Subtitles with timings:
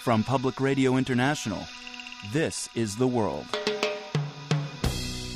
[0.00, 1.62] From Public Radio International,
[2.32, 3.44] this is The World.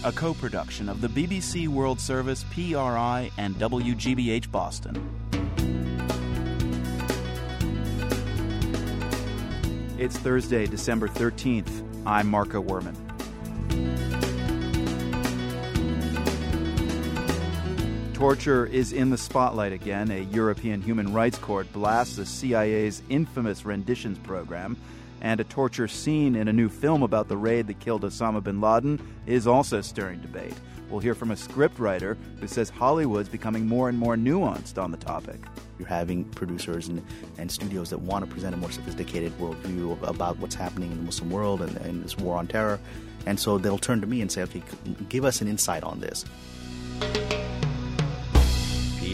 [0.04, 4.96] A co production of the BBC World Service, PRI, and WGBH Boston.
[9.98, 11.86] It's Thursday, December 13th.
[12.06, 12.96] I'm Marco Werman.
[18.14, 20.08] Torture is in the spotlight again.
[20.12, 24.76] A European Human Rights Court blasts the CIA's infamous renditions program,
[25.20, 28.60] and a torture scene in a new film about the raid that killed Osama bin
[28.60, 30.54] Laden is also stirring debate.
[30.88, 34.96] We'll hear from a scriptwriter who says Hollywood's becoming more and more nuanced on the
[34.96, 35.40] topic.
[35.80, 37.04] You're having producers and,
[37.36, 41.04] and studios that want to present a more sophisticated worldview about what's happening in the
[41.04, 42.78] Muslim world and, and this war on terror.
[43.26, 44.62] And so they'll turn to me and say, okay,
[45.08, 46.24] give us an insight on this.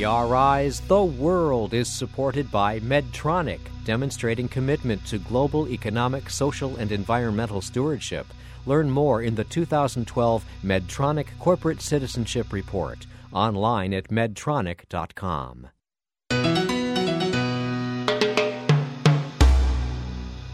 [0.00, 7.60] PRI's The World is supported by Medtronic, demonstrating commitment to global economic, social, and environmental
[7.60, 8.26] stewardship.
[8.64, 15.68] Learn more in the 2012 Medtronic Corporate Citizenship Report, online at medtronic.com.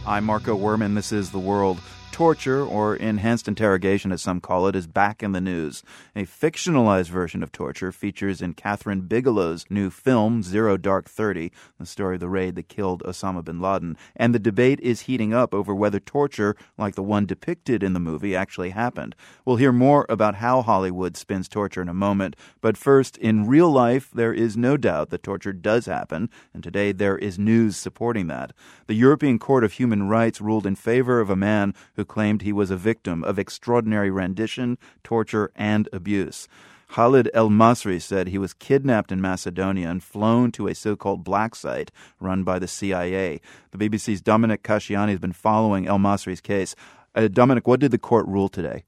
[0.05, 0.97] I'm Marco Werman.
[0.97, 1.79] This is The World.
[2.17, 5.83] Torture, or enhanced interrogation as some call it, is back in the news.
[6.15, 11.85] A fictionalized version of torture features in Kathryn Bigelow's new film, Zero Dark Thirty, the
[11.85, 13.99] story of the raid that killed Osama bin Laden.
[14.17, 18.01] And the debate is heating up over whether torture, like the one depicted in the
[18.01, 19.15] movie, actually happened.
[19.45, 22.35] We'll hear more about how Hollywood spins torture in a moment.
[22.63, 26.93] But first, in real life, there is no doubt that torture does happen, and today
[26.93, 28.55] there is news supporting that.
[28.87, 32.53] The European Court of Human Rights ruled in favor of a man who claimed he
[32.53, 36.49] was a victim of extraordinary rendition, torture, and abuse.
[36.89, 41.25] Khaled El Masri said he was kidnapped in Macedonia and flown to a so called
[41.25, 41.91] black site
[42.21, 43.41] run by the CIA.
[43.73, 46.75] The BBC's Dominic Casciani has been following El Masri's case.
[47.15, 48.85] Uh, Dominic, what did the court rule today?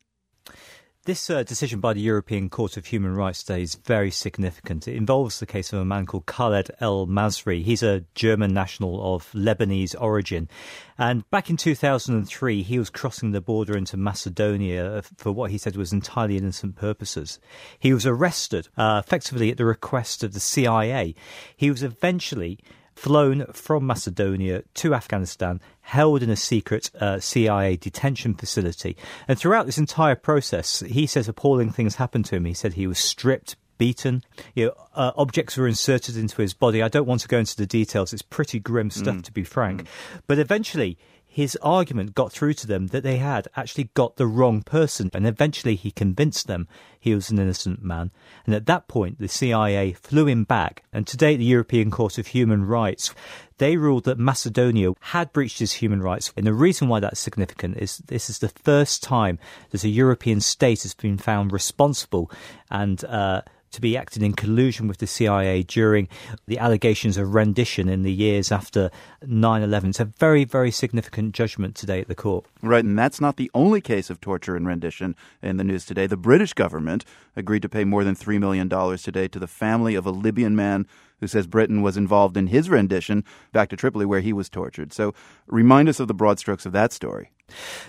[1.09, 4.87] This uh, decision by the European Court of Human Rights today is very significant.
[4.87, 7.65] It involves the case of a man called Khaled El Masri.
[7.65, 10.51] He's a German national of Lebanese origin.
[10.99, 15.77] And back in 2003, he was crossing the border into Macedonia for what he said
[15.77, 17.41] was entirely innocent purposes.
[17.79, 21.15] He was arrested, uh, effectively at the request of the CIA.
[21.57, 22.59] He was eventually
[22.99, 28.97] flown from Macedonia to Afghanistan, held in a secret uh, CIA detention facility.
[29.29, 32.45] And throughout this entire process, he says appalling things happened to him.
[32.45, 34.25] He said he was stripped, beaten.
[34.57, 36.83] You know, uh, objects were inserted into his body.
[36.83, 38.13] I don't want to go into the details.
[38.13, 39.25] It's pretty grim stuff, mm.
[39.25, 39.85] to be frank.
[39.85, 39.87] Mm.
[40.27, 40.99] But eventually,
[41.31, 45.27] his argument got through to them that they had actually got the wrong person, and
[45.27, 46.67] eventually he convinced them
[46.99, 48.11] he was an innocent man.
[48.47, 50.83] And at that point, the CIA flew him back.
[50.93, 53.15] And today, the European Court of Human Rights,
[53.59, 56.33] they ruled that Macedonia had breached his human rights.
[56.37, 59.39] And the reason why that's significant is this is the first time
[59.71, 62.31] that a European state has been found responsible
[62.71, 63.43] and uh,
[63.73, 66.09] to be acting in collusion with the CIA during
[66.47, 68.91] the allegations of rendition in the years after
[69.27, 69.91] 9 11.
[69.91, 72.47] It's a very, very significant judgment today at the court.
[72.63, 76.07] Right, and that's not the only case of torture and rendition in the news today.
[76.07, 77.05] The British government
[77.37, 78.69] agreed to pay more than $3 million
[78.99, 80.87] today to the family of a Libyan man
[81.21, 84.93] who says Britain was involved in his rendition back to Tripoli where he was tortured.
[84.93, 85.15] So
[85.47, 87.31] remind us of the broad strokes of that story.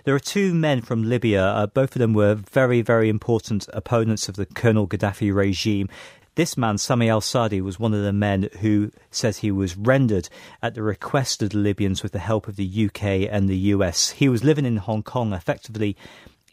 [0.03, 1.43] There are two men from Libya.
[1.43, 5.89] Uh, both of them were very, very important opponents of the Colonel Gaddafi regime.
[6.35, 10.29] This man, Sami al Sadi, was one of the men who says he was rendered
[10.61, 14.11] at the request of the Libyans with the help of the UK and the US.
[14.11, 15.97] He was living in Hong Kong effectively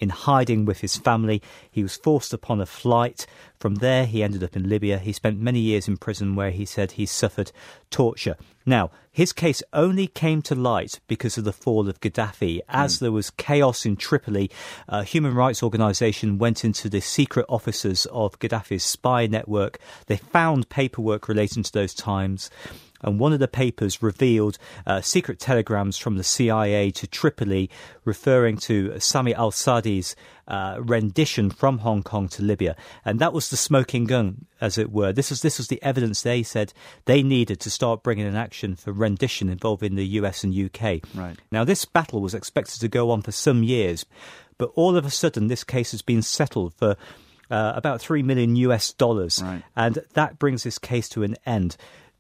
[0.01, 1.43] in hiding with his family.
[1.71, 3.27] He was forced upon a flight.
[3.59, 4.99] From there, he ended up in Libya.
[4.99, 7.53] He spent many years in prison where he said he suffered
[7.91, 8.37] torture.
[8.67, 12.61] Now, his case only came to light because of the fall of Gaddafi.
[12.69, 13.01] As mm.
[13.01, 14.51] there was chaos in Tripoli,
[14.89, 19.79] a human rights organization went into the secret offices of Gaddafi's spy network.
[20.07, 22.51] They found paperwork relating to those times
[23.07, 27.71] and one of the papers revealed uh, secret telegrams from the CIA to Tripoli
[28.05, 30.17] referring to Sami al Sadi's
[30.49, 32.77] uh, rendition from Hong Kong to Libya.
[33.05, 35.13] And that was the smoking gun, as it were.
[35.13, 36.73] This was, this was the evidence they said
[37.05, 41.01] they needed to start bringing an action for rendition involving the US and UK.
[41.15, 41.37] Right.
[41.51, 44.05] Now, this battle was expected to go on for some years,
[44.59, 46.97] but all of a sudden, this case has been settled for.
[47.49, 49.63] Uh, about three million US dollars, right.
[49.77, 51.77] and that brings this case to an end.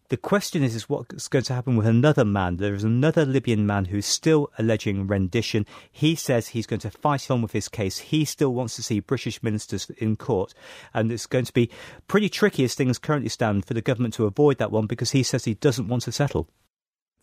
[0.08, 2.58] The question is, is what's going to happen with another man?
[2.58, 5.66] There is another Libyan man who's still alleging rendition.
[5.90, 7.98] He says he's going to fight on with his case.
[7.98, 10.54] He still wants to see British ministers in court.
[10.94, 11.70] And it's going to be
[12.06, 15.24] pretty tricky as things currently stand for the government to avoid that one because he
[15.24, 16.48] says he doesn't want to settle.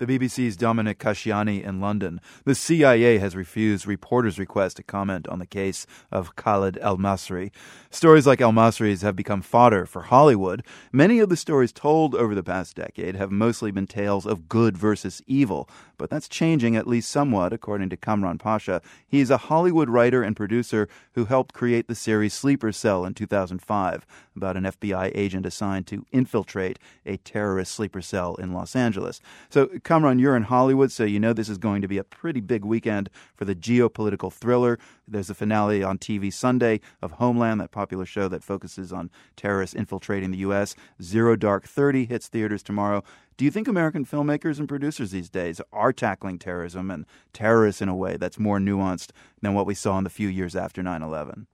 [0.06, 2.20] The BBC's Dominic Casciani in London.
[2.44, 7.52] The CIA has refused reporters' requests to comment on the case of Khaled El Masri.
[7.90, 10.66] Stories like El Masri's have become fodder for Hollywood.
[10.92, 14.78] Many of the stories told over the past decade have mostly been tales of good
[14.78, 15.70] versus evil,
[16.04, 18.82] but that's changing at least somewhat, according to Kamran Pasha.
[19.08, 24.06] He's a Hollywood writer and producer who helped create the series Sleeper Cell in 2005
[24.36, 29.22] about an FBI agent assigned to infiltrate a terrorist sleeper cell in Los Angeles.
[29.50, 32.42] So, Kamran, you're in Hollywood, so you know this is going to be a pretty
[32.42, 34.78] big weekend for the geopolitical thriller.
[35.08, 39.74] There's a finale on TV Sunday of Homeland, that popular show that focuses on terrorists
[39.74, 40.76] infiltrating the U.S.
[41.02, 43.06] Zero Dark Thirty hits theaters tomorrow.
[43.38, 47.90] Do you think American filmmakers and producers these days are tackling terrorism and terrorists in
[47.90, 51.02] a way that's more nuanced than what we saw in the few years after 9
[51.02, 51.48] 11?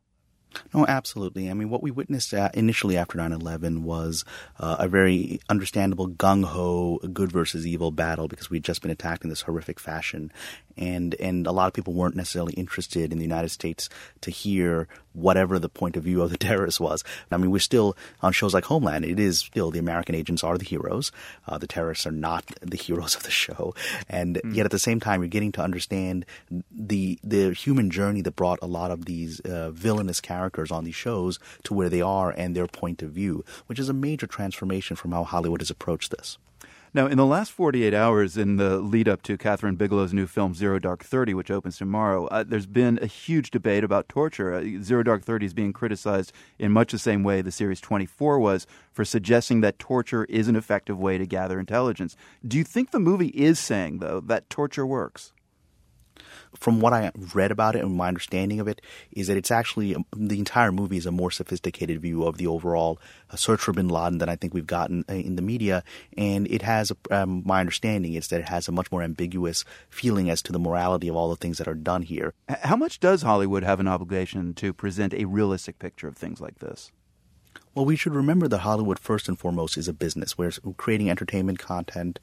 [0.74, 1.50] No, absolutely.
[1.50, 4.26] I mean, what we witnessed uh, initially after 9 11 was
[4.60, 9.24] uh, a very understandable gung ho good versus evil battle because we'd just been attacked
[9.24, 10.32] in this horrific fashion.
[10.76, 13.90] And, and a lot of people weren't necessarily interested in the United States
[14.22, 17.04] to hear whatever the point of view of the terrorists was.
[17.32, 19.06] I mean, we're still on shows like Homeland.
[19.06, 21.12] It is still the American agents are the heroes.
[21.48, 23.74] Uh, the terrorists are not the heroes of the show.
[24.08, 24.56] And mm.
[24.56, 26.26] yet at the same time, you're getting to understand
[26.72, 30.84] the the human journey that brought a lot of these uh, villainous characters characters on
[30.84, 34.28] these shows to where they are and their point of view, which is a major
[34.28, 36.38] transformation from how Hollywood has approached this.
[36.92, 40.56] Now, in the last 48 hours, in the lead up to Kathryn Bigelow's new film
[40.56, 44.56] Zero Dark Thirty, which opens tomorrow, uh, there's been a huge debate about torture.
[44.56, 48.40] Uh, Zero Dark Thirty is being criticized in much the same way the series 24
[48.40, 52.16] was for suggesting that torture is an effective way to gather intelligence.
[52.48, 55.32] Do you think the movie is saying, though, that torture works?
[56.56, 58.82] From what I read about it and my understanding of it,
[59.12, 63.00] is that it's actually the entire movie is a more sophisticated view of the overall
[63.30, 65.84] uh, search for Bin Laden than I think we've gotten uh, in the media,
[66.18, 70.30] and it has um, my understanding is that it has a much more ambiguous feeling
[70.30, 72.34] as to the morality of all the things that are done here.
[72.48, 76.60] How much does Hollywood have an obligation to present a realistic picture of things like
[76.60, 76.92] this?
[77.76, 80.38] Well, we should remember that Hollywood, first and foremost, is a business.
[80.38, 82.20] We're creating entertainment content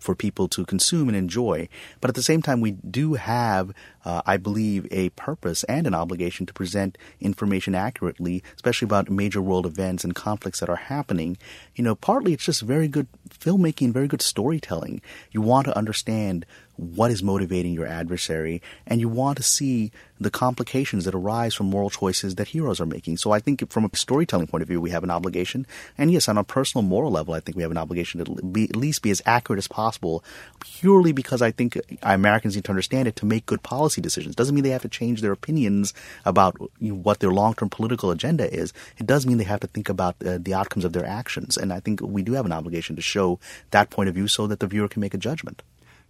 [0.00, 1.68] for people to consume and enjoy.
[2.00, 3.72] But at the same time, we do have,
[4.04, 9.40] uh, I believe, a purpose and an obligation to present information accurately, especially about major
[9.40, 11.38] world events and conflicts that are happening.
[11.76, 15.00] You know, partly it's just very good filmmaking, very good storytelling.
[15.30, 16.44] You want to understand
[16.78, 19.90] what is motivating your adversary, and you want to see
[20.20, 23.16] the complications that arise from moral choices that heroes are making.
[23.16, 25.66] So I think from a storytelling point of view, we have an obligation.
[25.96, 28.64] And yes, on a personal moral level, I think we have an obligation to be,
[28.64, 30.24] at least be as accurate as possible,
[30.60, 34.36] purely because I think Americans need to understand it to make good policy decisions.
[34.36, 38.72] Doesn't mean they have to change their opinions about what their long-term political agenda is.
[38.98, 41.56] It does mean they have to think about uh, the outcomes of their actions.
[41.56, 43.40] And I think we do have an obligation to show
[43.72, 45.62] that point of view so that the viewer can make a judgment.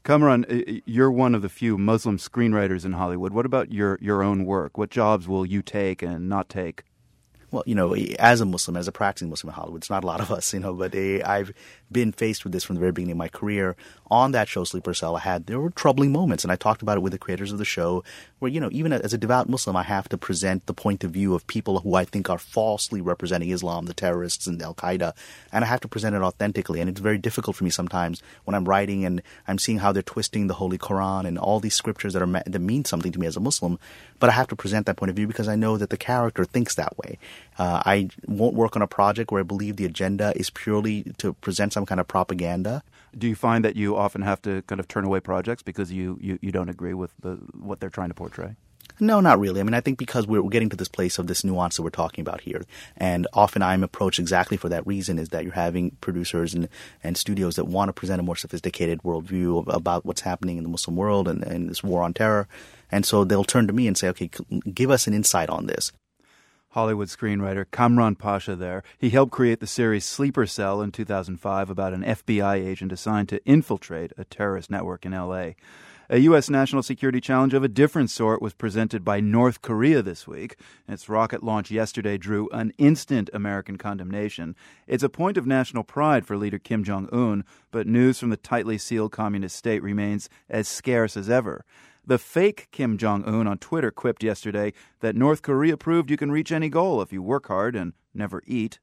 [0.05, 3.33] Kamran, you're one of the few Muslim screenwriters in Hollywood.
[3.33, 4.79] What about your, your own work?
[4.79, 6.85] What jobs will you take and not take?
[7.51, 10.07] well, you know, as a Muslim, as a practicing Muslim in Hollywood, it's not a
[10.07, 11.53] lot of us, you know, but uh, I've
[11.91, 13.77] been faced with this from the very beginning of my career.
[14.11, 16.97] On that show, Sleeper Cell, I had, there were troubling moments, and I talked about
[16.97, 18.03] it with the creators of the show,
[18.39, 21.11] where, you know, even as a devout Muslim, I have to present the point of
[21.11, 25.15] view of people who I think are falsely representing Islam, the terrorists and Al Qaeda,
[25.53, 26.81] and I have to present it authentically.
[26.81, 30.03] And it's very difficult for me sometimes when I'm writing and I'm seeing how they're
[30.03, 33.27] twisting the Holy Quran and all these scriptures that are that mean something to me
[33.27, 33.79] as a Muslim,
[34.19, 36.45] but I have to present that point of view because I know that the character
[36.45, 37.19] thinks that way.
[37.59, 41.33] Uh, I won't work on a project where I believe the agenda is purely to
[41.35, 42.83] present some kind of propaganda.
[43.17, 46.19] Do you find that you often have to kind of turn away projects because you,
[46.21, 48.55] you, you don't agree with the, what they're trying to portray?
[49.01, 49.61] No, not really.
[49.61, 51.91] I mean, I think because we're, getting to this place of this nuance that we're
[51.91, 52.65] talking about here,
[52.97, 56.69] and often I'm approached exactly for that reason is that you're having producers and,
[57.05, 60.65] and studios that want to present a more sophisticated worldview of, about what's happening in
[60.65, 62.49] the Muslim world and, and this war on terror.
[62.91, 64.31] And so they'll turn to me and say, okay,
[64.73, 65.93] give us an insight on this.
[66.73, 68.83] Hollywood screenwriter Kamran Pasha there.
[68.99, 73.45] He helped create the series Sleeper Cell in 2005 about an FBI agent assigned to
[73.47, 75.53] infiltrate a terrorist network in LA.
[76.11, 76.49] A U.S.
[76.49, 80.57] national security challenge of a different sort was presented by North Korea this week.
[80.87, 84.57] Its rocket launch yesterday drew an instant American condemnation.
[84.87, 88.39] It's a point of national pride for leader Kim Jong un, but news from the
[88.39, 91.65] tightly sealed communist state remains as scarce as ever.
[92.09, 96.33] The fake Kim Jong un on Twitter quipped yesterday that North Korea proved you can
[96.33, 98.79] reach any goal if you work hard and never eat.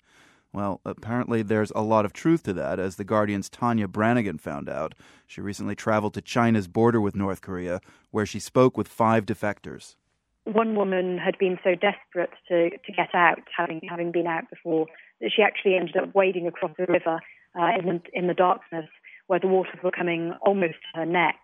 [0.54, 4.70] Well, apparently there's a lot of truth to that, as The Guardian's Tania Branigan found
[4.70, 4.94] out.
[5.26, 9.96] She recently traveled to China's border with North Korea, where she spoke with five defectors.
[10.44, 14.86] One woman had been so desperate to, to get out, having, having been out before,
[15.20, 17.20] that she actually ended up wading across the river
[17.60, 18.86] uh, in, the, in the darkness
[19.26, 21.38] where the waters were coming almost to her neck.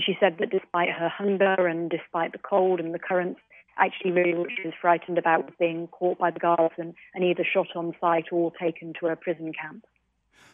[0.00, 3.40] She said that despite her hunger and despite the cold and the currents,
[3.78, 7.24] actually really what she was frightened about was being caught by the guards and, and
[7.24, 9.84] either shot on sight or taken to a prison camp.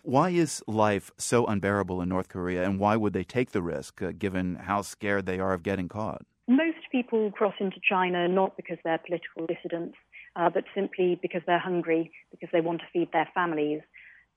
[0.02, 4.00] Why is life so unbearable in North Korea, and why would they take the risk,
[4.00, 6.22] uh, given how scared they are of getting caught?
[6.46, 9.96] Most people cross into China not because they're political dissidents,
[10.36, 13.80] uh, but simply because they're hungry, because they want to feed their families.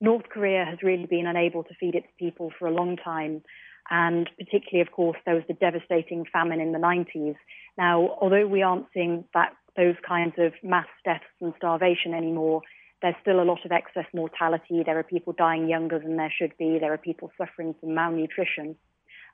[0.02, 3.44] North Korea has really been unable to feed its people for a long time.
[3.90, 7.36] And particularly, of course, there was the devastating famine in the 90s.
[7.78, 12.62] Now, although we aren't seeing that those kinds of mass deaths and starvation anymore,
[13.02, 14.84] there's still a lot of excess mortality.
[14.86, 16.78] There are people dying younger than there should be.
[16.80, 18.76] There are people suffering from malnutrition.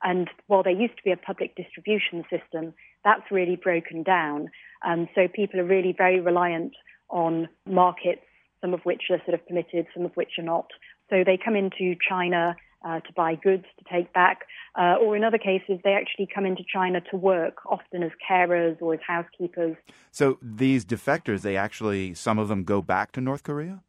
[0.03, 2.73] And while there used to be a public distribution system,
[3.03, 4.49] that's really broken down.
[4.85, 6.73] Um, so people are really very reliant
[7.09, 8.21] on markets,
[8.61, 10.67] some of which are sort of permitted, some of which are not.
[11.09, 14.41] So they come into China uh, to buy goods to take back,
[14.75, 18.81] uh, or in other cases, they actually come into China to work, often as carers
[18.81, 19.75] or as housekeepers.
[20.11, 23.81] So these defectors, they actually, some of them go back to North Korea?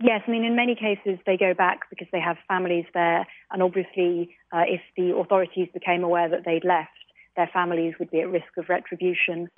[0.00, 3.62] Yes, I mean, in many cases, they go back because they have families there, and
[3.62, 6.90] obviously, uh, if the authorities became aware that they'd left,
[7.34, 9.48] their families would be at risk of retribution.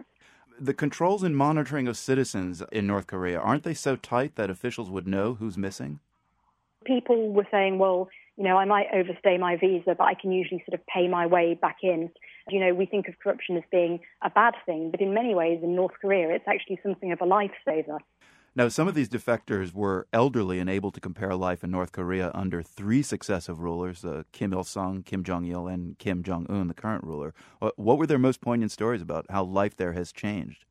[0.61, 4.91] The controls and monitoring of citizens in North Korea, aren't they so tight that officials
[4.91, 6.01] would know who's missing?
[6.85, 10.63] People were saying, well, you know, I might overstay my visa, but I can usually
[10.65, 12.09] sort of pay my way back in.
[12.49, 15.59] You know, we think of corruption as being a bad thing, but in many ways
[15.61, 17.99] in North Korea, it's actually something of a lifesaver.
[18.55, 22.31] Now, some of these defectors were elderly and able to compare life in North Korea
[22.33, 26.69] under three successive rulers uh, Kim Il sung, Kim Jong il, and Kim Jong un,
[26.69, 27.35] the current ruler.
[27.61, 30.65] Uh, what were their most poignant stories about how life there has changed?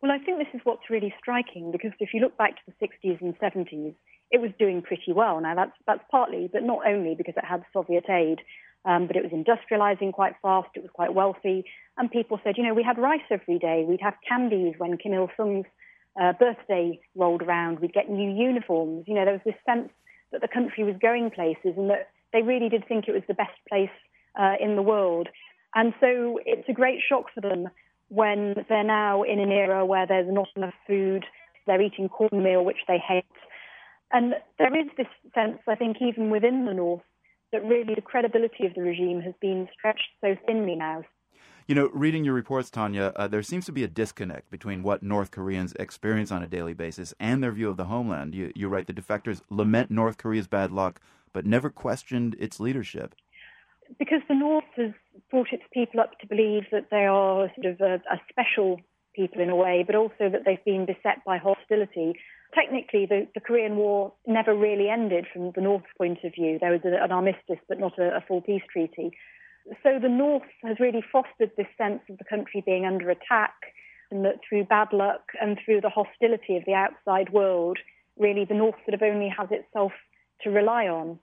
[0.00, 2.86] Well, I think this is what's really striking because if you look back to the
[2.86, 3.94] 60s and 70s,
[4.32, 5.40] it was doing pretty well.
[5.40, 8.40] Now, that's, that's partly, but not only because it had Soviet aid,
[8.84, 11.64] um, but it was industrializing quite fast, it was quite wealthy,
[11.96, 15.12] and people said, you know, we had rice every day, we'd have candies when Kim
[15.12, 15.66] Il sung's
[16.20, 19.04] uh, birthday rolled around, we'd get new uniforms.
[19.06, 19.90] You know, there was this sense
[20.32, 23.34] that the country was going places and that they really did think it was the
[23.34, 23.90] best place
[24.38, 25.28] uh, in the world.
[25.74, 27.68] And so it's a great shock for them
[28.08, 31.24] when they're now in an era where there's not enough food,
[31.66, 33.24] they're eating cornmeal, which they hate.
[34.12, 37.02] And there is this sense, I think, even within the North,
[37.52, 41.02] that really the credibility of the regime has been stretched so thinly now.
[41.68, 45.02] You know, reading your reports, Tania, uh, there seems to be a disconnect between what
[45.02, 48.34] North Koreans experience on a daily basis and their view of the homeland.
[48.34, 51.00] You, you write the defectors lament North Korea's bad luck,
[51.32, 53.14] but never questioned its leadership.
[53.98, 54.90] Because the North has
[55.30, 58.80] brought its people up to believe that they are sort of a, a special
[59.14, 62.14] people in a way, but also that they've been beset by hostility.
[62.54, 66.58] Technically, the, the Korean War never really ended from the North's point of view.
[66.60, 69.12] There was a, an armistice, but not a, a full peace treaty.
[69.82, 73.54] So the North has really fostered this sense of the country being under attack,
[74.10, 77.78] and that through bad luck and through the hostility of the outside world,
[78.18, 79.92] really the North sort of only has itself
[80.42, 81.18] to rely on.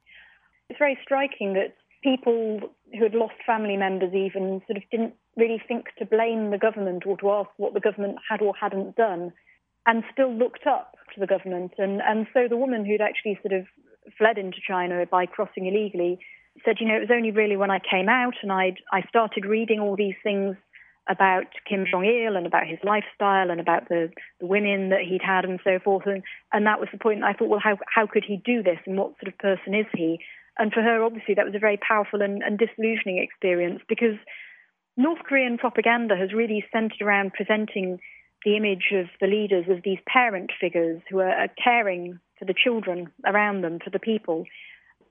[0.69, 2.59] It's very striking that people
[2.97, 7.03] who had lost family members even sort of didn't really think to blame the government
[7.05, 9.31] or to ask what the government had or hadn't done
[9.89, 11.73] and still looked up to the government.
[11.79, 13.65] And, and so the woman who'd actually sort of
[14.19, 16.19] fled into China by crossing illegally
[16.63, 19.45] said, you know, it was only really when I came out and I I started
[19.45, 20.55] reading all these things
[21.09, 25.25] about Kim Jong Il and about his lifestyle and about the, the women that he'd
[25.25, 26.03] had and so forth.
[26.05, 26.21] And,
[26.53, 27.23] and that was the point.
[27.23, 29.87] I thought, well, how, how could he do this and what sort of person is
[29.91, 30.19] he?
[30.59, 34.21] And for her, obviously, that was a very powerful and, and disillusioning experience because
[34.97, 37.97] North Korean propaganda has really centered around presenting
[38.45, 42.53] the image of the leaders as these parent figures who are, are caring for the
[42.53, 44.45] children around them, for the people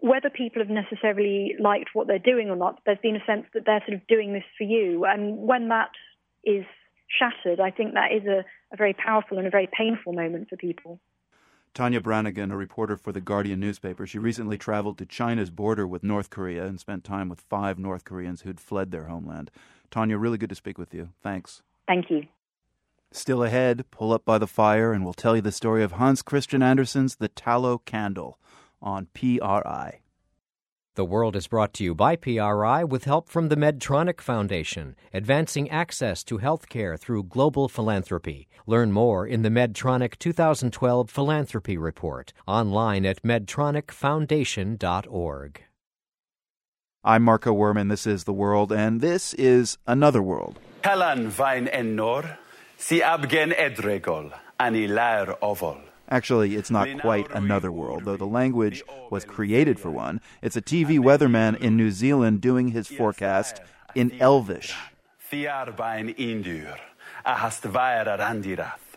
[0.00, 3.64] whether people have necessarily liked what they're doing or not, there's been a sense that
[3.66, 5.04] they're sort of doing this for you.
[5.04, 5.90] And when that
[6.44, 6.64] is
[7.08, 10.56] shattered, I think that is a, a very powerful and a very painful moment for
[10.56, 11.00] people.
[11.75, 16.02] Tania Branigan, a reporter for the Guardian newspaper, she recently traveled to China's border with
[16.02, 19.50] North Korea and spent time with five North Koreans who'd fled their homeland.
[19.90, 21.11] Tania, really good to speak with you.
[21.23, 21.62] Thanks.
[21.87, 22.25] Thank you.
[23.11, 26.23] Still ahead, pull up by the fire, and we'll tell you the story of Hans
[26.23, 28.38] Christian Andersen's The Tallow Candle
[28.83, 30.00] on PRI.
[30.95, 35.71] The World is brought to you by PRI with help from the Medtronic Foundation, advancing
[35.71, 38.49] access to healthcare through global philanthropy.
[38.67, 45.62] Learn more in the Medtronic 2012 Philanthropy Report, online at medtronicfoundation.org.
[47.05, 47.88] I'm Marco Werman.
[47.88, 50.59] This is The World, and this is Another World.
[50.83, 52.37] Kalan vain ennor,
[52.78, 55.80] si abgen edregol, ani lair ovol.
[56.11, 60.23] Actually, it's not quite another world, though the language was created for one.
[60.40, 63.61] It's a TV weatherman in New Zealand doing his forecast
[63.94, 64.75] in Elvish.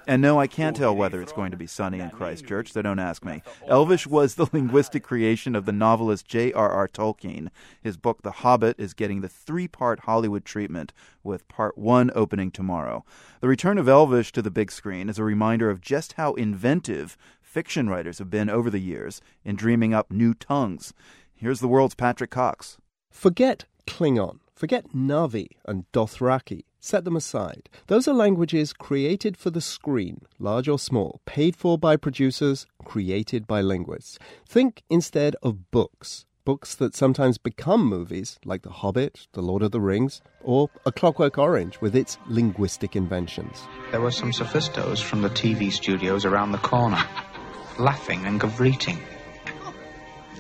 [0.08, 3.00] And no, I can't tell whether it's going to be sunny in Christchurch, so don't
[3.00, 3.44] ask me.
[3.68, 6.88] Elvish was the linguistic creation of the novelist J.R.R.
[6.88, 7.50] Tolkien.
[7.82, 10.94] His book, The Hobbit, is getting the three part Hollywood treatment,
[11.24, 13.06] with part one opening tomorrow.
[13.42, 17.18] The return of Elvish to the big screen is a reminder of just how inventive
[17.42, 20.94] fiction writers have been over the years in dreaming up new tongues.
[21.36, 22.78] Here's the world's Patrick Cox.
[23.10, 26.64] Forget Klingon, forget Na'vi and Dothraki.
[26.84, 27.70] Set them aside.
[27.86, 33.46] Those are languages created for the screen, large or small, paid for by producers, created
[33.46, 34.18] by linguists.
[34.48, 36.26] Think instead of books.
[36.44, 40.92] Books that sometimes become movies, like The Hobbit, The Lord of the Rings, or A
[40.92, 43.62] Clockwork Orange with its linguistic inventions.
[43.92, 47.04] There were some sophistos from the TV studios around the corner,
[47.78, 48.98] laughing and govoreeting.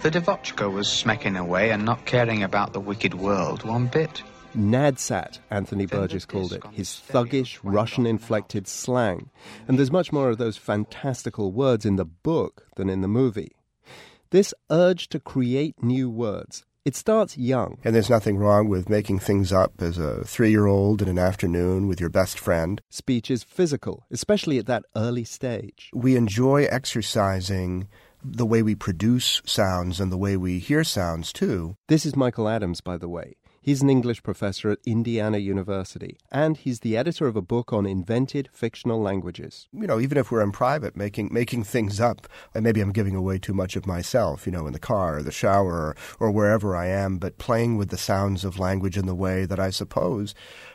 [0.01, 4.23] The Devotchka was smacking away and not caring about the wicked world one bit.
[4.55, 9.29] Nadsat, Anthony Burgess called it, his thuggish, Russian inflected slang.
[9.67, 13.51] And there's much more of those fantastical words in the book than in the movie.
[14.31, 17.77] This urge to create new words, it starts young.
[17.83, 21.19] And there's nothing wrong with making things up as a three year old in an
[21.19, 22.81] afternoon with your best friend.
[22.89, 25.89] Speech is physical, especially at that early stage.
[25.93, 27.87] We enjoy exercising
[28.23, 31.75] the way we produce sounds and the way we hear sounds too.
[31.87, 33.35] This is Michael Adams, by the way.
[33.63, 37.85] He's an English professor at Indiana University, and he's the editor of a book on
[37.85, 39.67] invented fictional languages.
[39.71, 43.15] You know, even if we're in private, making making things up, and maybe I'm giving
[43.15, 46.31] away too much of myself, you know, in the car or the shower or, or
[46.31, 49.69] wherever I am, but playing with the sounds of language in the way that I
[49.69, 50.33] suppose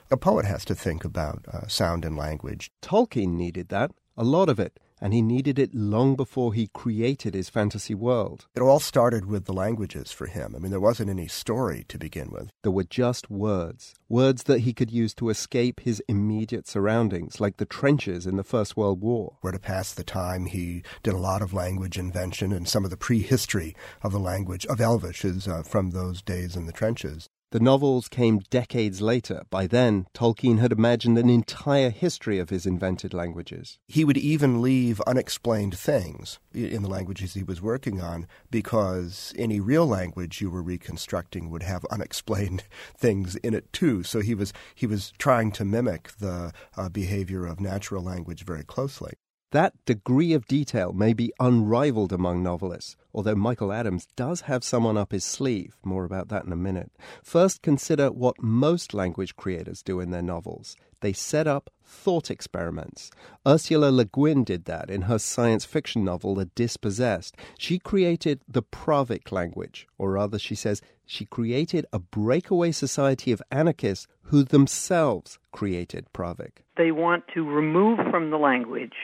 [0.08, 2.70] a poet has to think about uh, sound and language.
[2.82, 7.34] Tolkien needed that, a lot of it and he needed it long before he created
[7.34, 8.46] his fantasy world.
[8.54, 10.54] It all started with the languages for him.
[10.54, 12.50] I mean, there wasn't any story to begin with.
[12.62, 17.58] There were just words, words that he could use to escape his immediate surroundings, like
[17.58, 19.36] the trenches in the First World War.
[19.40, 22.90] Where to pass the time, he did a lot of language invention, and some of
[22.90, 27.28] the prehistory of the language of Elvish is uh, from those days in the trenches.
[27.56, 29.44] The novels came decades later.
[29.48, 33.78] By then, Tolkien had imagined an entire history of his invented languages.
[33.88, 39.58] He would even leave unexplained things in the languages he was working on because any
[39.58, 42.64] real language you were reconstructing would have unexplained
[42.94, 44.02] things in it too.
[44.02, 48.64] So he was he was trying to mimic the uh, behavior of natural language very
[48.64, 49.14] closely.
[49.52, 54.96] That degree of detail may be unrivaled among novelists, although Michael Adams does have someone
[54.96, 55.76] up his sleeve.
[55.84, 56.90] More about that in a minute.
[57.22, 60.74] First, consider what most language creators do in their novels.
[61.00, 63.12] They set up thought experiments.
[63.46, 67.36] Ursula Le Guin did that in her science fiction novel, The Dispossessed.
[67.56, 73.40] She created the Pravic language, or rather, she says, she created a breakaway society of
[73.52, 76.64] anarchists who themselves created Pravic.
[76.76, 78.96] They want to remove from the language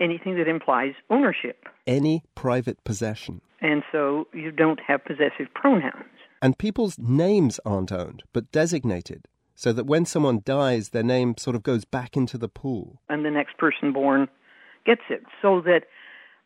[0.00, 1.66] anything that implies ownership.
[1.86, 3.40] Any private possession.
[3.60, 6.04] And so you don't have possessive pronouns.
[6.42, 11.56] And people's names aren't owned, but designated, so that when someone dies, their name sort
[11.56, 13.00] of goes back into the pool.
[13.08, 14.28] And the next person born
[14.84, 15.84] gets it, so that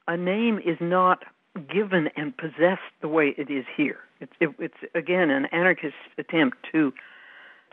[0.07, 1.25] a name is not
[1.73, 3.99] given and possessed the way it is here.
[4.21, 6.93] It's, it, it's again, an anarchist attempt to,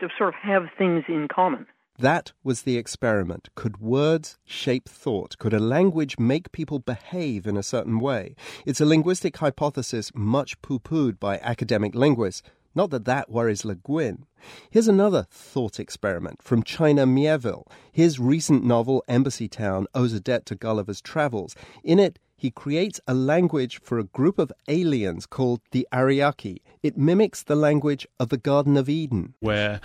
[0.00, 1.66] to sort of have things in common.
[1.98, 3.48] That was the experiment.
[3.54, 5.38] Could words shape thought?
[5.38, 8.36] Could a language make people behave in a certain way?
[8.66, 12.42] It's a linguistic hypothesis much poo pooed by academic linguists.
[12.74, 14.26] Not that that worries Le Guin.
[14.70, 17.66] Here's another thought experiment from China Miéville.
[17.90, 21.56] His recent novel, Embassytown, owes a debt to Gulliver's Travels.
[21.82, 26.58] In it, he creates a language for a group of aliens called the Ariekei.
[26.82, 29.80] It mimics the language of the Garden of Eden, where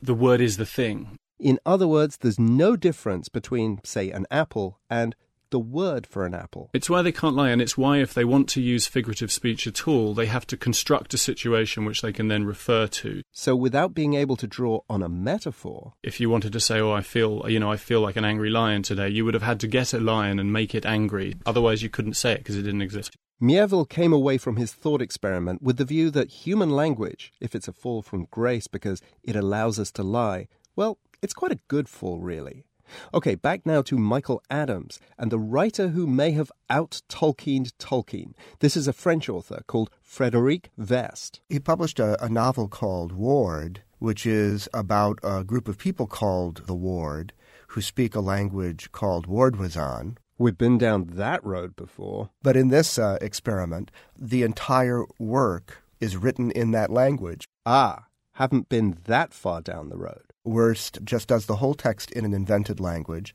[0.00, 1.18] the word is the thing.
[1.38, 5.14] In other words, there's no difference between, say, an apple and
[5.50, 6.70] the word for an apple.
[6.72, 9.66] It's why they can't lie, and it's why, if they want to use figurative speech
[9.66, 13.22] at all, they have to construct a situation which they can then refer to.
[13.32, 16.92] So, without being able to draw on a metaphor, if you wanted to say, "Oh,
[16.92, 19.60] I feel, you know, I feel like an angry lion today," you would have had
[19.60, 21.34] to get a lion and make it angry.
[21.44, 23.16] Otherwise, you couldn't say it because it didn't exist.
[23.40, 27.68] Miéville came away from his thought experiment with the view that human language, if it's
[27.68, 31.88] a fall from grace because it allows us to lie, well, it's quite a good
[31.88, 32.64] fall, really.
[33.12, 38.34] Okay, back now to Michael Adams and the writer who may have out Tolkiened Tolkien.
[38.60, 41.40] This is a French author called Frederic Werst.
[41.48, 46.66] He published a, a novel called Ward, which is about a group of people called
[46.66, 47.32] the Ward
[47.68, 50.16] who speak a language called Wardwesân.
[50.38, 52.30] We've been down that road before.
[52.42, 57.46] But in this uh, experiment, the entire work is written in that language.
[57.64, 60.32] Ah, haven't been that far down the road.
[60.46, 63.34] Werst just does the whole text in an invented language,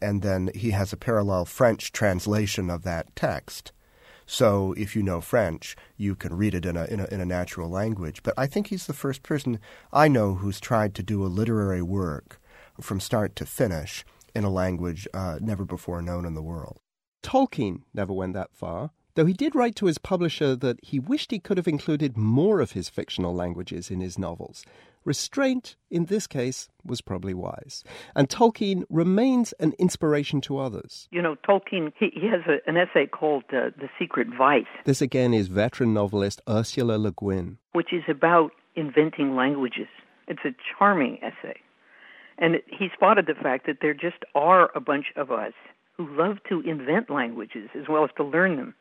[0.00, 3.72] and then he has a parallel French translation of that text.
[4.26, 7.26] So if you know French, you can read it in a, in a, in a
[7.26, 8.22] natural language.
[8.22, 9.58] But I think he's the first person
[9.92, 12.40] I know who's tried to do a literary work
[12.80, 16.78] from start to finish in a language uh, never before known in the world.
[17.22, 21.30] Tolkien never went that far, though he did write to his publisher that he wished
[21.30, 24.64] he could have included more of his fictional languages in his novels.
[25.04, 27.84] Restraint, in this case, was probably wise.
[28.14, 31.08] And Tolkien remains an inspiration to others.
[31.10, 34.64] You know, Tolkien, he, he has a, an essay called uh, The Secret Vice.
[34.84, 37.58] This again is veteran novelist Ursula Le Guin.
[37.72, 39.88] Which is about inventing languages.
[40.28, 41.60] It's a charming essay.
[42.38, 45.52] And he spotted the fact that there just are a bunch of us
[45.96, 48.74] who love to invent languages as well as to learn them.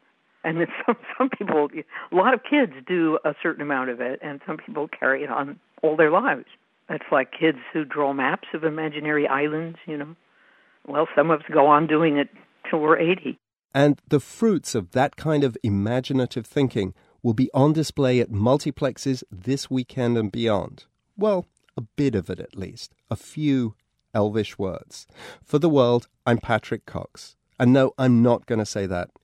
[0.44, 1.70] And then some some people,
[2.12, 5.30] a lot of kids do a certain amount of it, and some people carry it
[5.30, 6.46] on all their lives.
[6.90, 10.16] It's like kids who draw maps of imaginary islands, you know.
[10.86, 12.30] Well, some of us go on doing it
[12.70, 13.38] till we're 80.
[13.74, 19.24] And the fruits of that kind of imaginative thinking will be on display at multiplexes
[19.32, 20.86] this weekend and beyond.
[21.16, 21.46] Well,
[21.78, 23.76] a bit of it at least, a few
[24.14, 25.08] elvish words.
[25.44, 27.38] For the world, I'm Patrick Cox.
[27.60, 29.12] And no, I'm not going to say that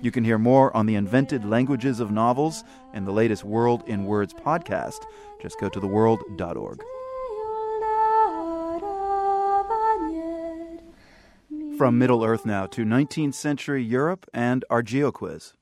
[0.00, 2.62] You can hear more on the invented languages of novels
[2.94, 5.00] in the latest World in Words podcast.
[5.42, 6.82] Just go to theworld.org.
[11.76, 15.52] From Middle Earth now to 19th century Europe and our GeoQuiz.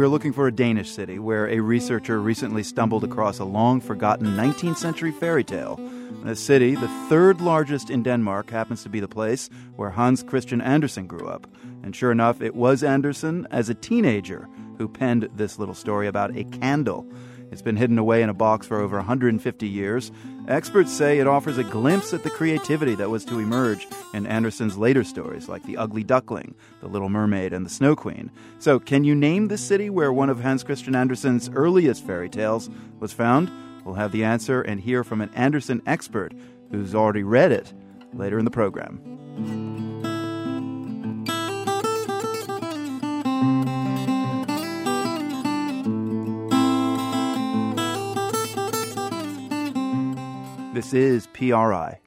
[0.00, 4.28] We're looking for a Danish city where a researcher recently stumbled across a long forgotten
[4.28, 5.78] 19th century fairy tale.
[6.24, 10.62] The city, the third largest in Denmark, happens to be the place where Hans Christian
[10.62, 11.46] Andersen grew up.
[11.82, 16.34] And sure enough, it was Andersen as a teenager who penned this little story about
[16.34, 17.06] a candle.
[17.50, 20.12] It's been hidden away in a box for over 150 years.
[20.46, 24.78] Experts say it offers a glimpse at the creativity that was to emerge in Andersen's
[24.78, 28.30] later stories, like The Ugly Duckling, The Little Mermaid, and The Snow Queen.
[28.58, 32.70] So, can you name the city where one of Hans Christian Andersen's earliest fairy tales
[33.00, 33.50] was found?
[33.84, 36.32] We'll have the answer and hear from an Andersen expert
[36.70, 37.72] who's already read it
[38.12, 39.69] later in the program.
[50.80, 52.00] This is PRI.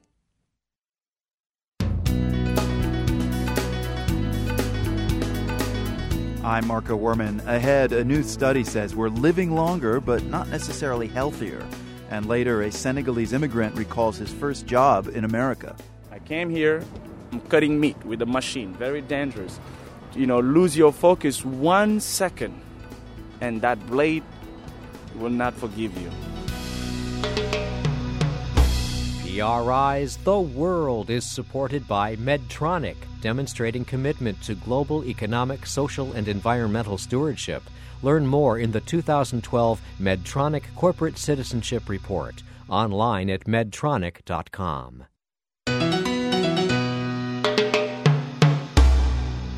[6.42, 7.46] I'm Marco Werman.
[7.46, 11.64] Ahead, a new study says we're living longer, but not necessarily healthier.
[12.10, 15.76] And later, a Senegalese immigrant recalls his first job in America.
[16.10, 16.82] I came here,
[17.30, 19.60] I'm cutting meat with a machine, very dangerous.
[20.16, 22.60] You know, lose your focus one second,
[23.40, 24.24] and that blade
[25.14, 26.10] will not forgive you.
[29.34, 36.96] PRI's The World is supported by Medtronic, demonstrating commitment to global economic, social, and environmental
[36.96, 37.64] stewardship.
[38.02, 45.04] Learn more in the 2012 Medtronic Corporate Citizenship Report, online at medtronic.com.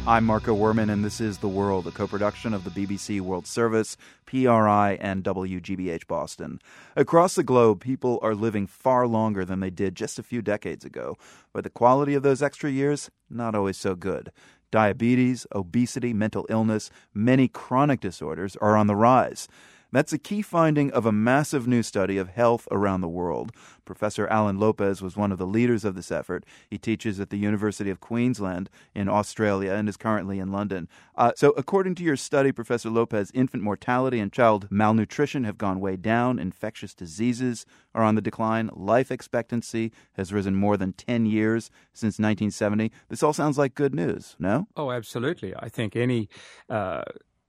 [0.09, 3.45] I'm Marco Werman, and this is The World, a co production of the BBC World
[3.45, 6.61] Service, PRI, and WGBH Boston.
[6.95, 10.85] Across the globe, people are living far longer than they did just a few decades
[10.85, 11.17] ago,
[11.53, 14.31] but the quality of those extra years, not always so good.
[14.71, 19.49] Diabetes, obesity, mental illness, many chronic disorders are on the rise.
[19.97, 23.51] That's a key finding of a massive new study of health around the world.
[23.87, 26.45] Professor Alan Lopez was one of the leaders of this effort.
[26.69, 30.87] He teaches at the University of Queensland in Australia and is currently in London.
[31.15, 35.81] Uh, so, according to your study, Professor Lopez, infant mortality and child malnutrition have gone
[35.81, 36.39] way down.
[36.39, 38.69] Infectious diseases are on the decline.
[38.75, 42.93] Life expectancy has risen more than 10 years since 1970.
[43.09, 44.69] This all sounds like good news, no?
[44.77, 45.55] Oh, absolutely.
[45.57, 46.29] I think any.
[46.69, 47.01] Uh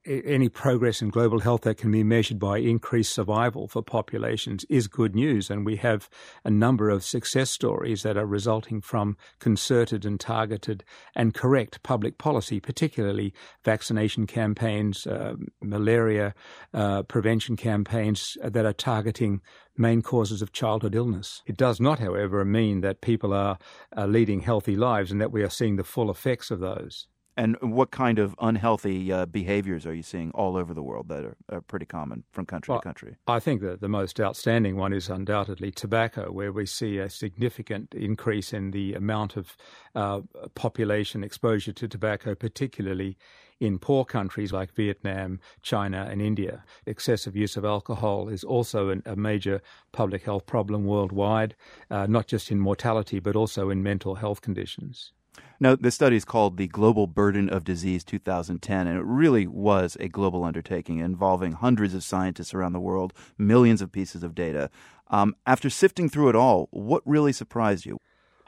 [0.08, 4.88] any progress in global health that can be measured by increased survival for populations is
[4.88, 5.50] good news.
[5.50, 6.10] And we have
[6.44, 10.84] a number of success stories that are resulting from concerted and targeted
[11.16, 16.34] and correct public policy, particularly vaccination campaigns, uh, malaria
[16.74, 19.42] uh, prevention campaigns that are targeting
[19.78, 21.44] main causes of childhood illness.
[21.46, 23.58] It does not, however, mean that people are,
[23.96, 27.08] are leading healthy lives and that we are seeing the full effects of those.
[27.38, 31.24] And what kind of unhealthy uh, behaviors are you seeing all over the world that
[31.24, 33.16] are, are pretty common from country well, to country?
[33.28, 37.94] I think that the most outstanding one is undoubtedly tobacco, where we see a significant
[37.94, 39.56] increase in the amount of
[39.94, 40.22] uh,
[40.56, 43.18] population exposure to tobacco, particularly
[43.60, 46.64] in poor countries like Vietnam, China, and India.
[46.88, 51.56] Excessive use of alcohol is also an, a major public health problem worldwide,
[51.92, 55.12] uh, not just in mortality, but also in mental health conditions.
[55.60, 59.98] Now, this study is called the Global Burden of Disease 2010, and it really was
[60.00, 64.70] a global undertaking involving hundreds of scientists around the world, millions of pieces of data.
[65.08, 67.98] Um, after sifting through it all, what really surprised you?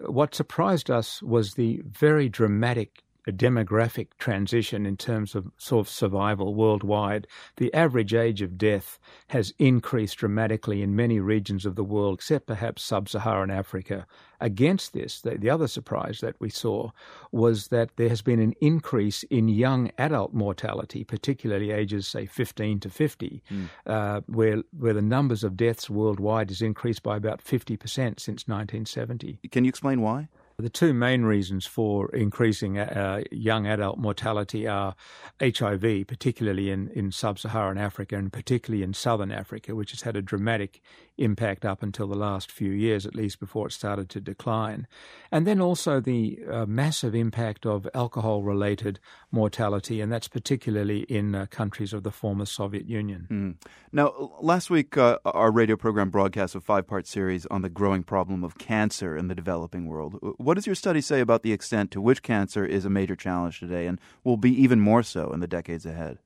[0.02, 5.92] What surprised us was the very dramatic a demographic transition in terms of sort of
[5.92, 7.28] survival worldwide.
[7.58, 12.48] The average age of death has increased dramatically in many regions of the world, except
[12.48, 14.06] perhaps sub-Saharan Africa.
[14.42, 16.92] Against this, the, the other surprise that we saw
[17.32, 22.80] was that there has been an increase in young adult mortality, particularly ages say 15
[22.80, 23.70] to 50, mm.
[23.86, 27.78] uh, where where the numbers of deaths worldwide has increased by about 50%
[28.20, 29.40] since 1970.
[29.52, 30.30] Can you explain why?
[30.60, 34.94] The two main reasons for increasing uh, young adult mortality are
[35.42, 40.18] HIV, particularly in, in sub Saharan Africa and particularly in southern Africa, which has had
[40.18, 40.82] a dramatic
[41.20, 44.88] impact up until the last few years, at least before it started to decline.
[45.32, 49.00] And then also the uh, massive impact of alcohol related
[49.32, 53.28] mortality, and that's particularly in uh, countries of the former Soviet Union.
[53.30, 53.70] Mm.
[53.92, 58.04] Now, last week, uh, our radio program broadcast a five part series on the growing
[58.04, 60.18] problem of cancer in the developing world.
[60.38, 63.60] What does your study say about the extent to which cancer is a major challenge
[63.60, 66.20] today and will be even more so in the decades ahead?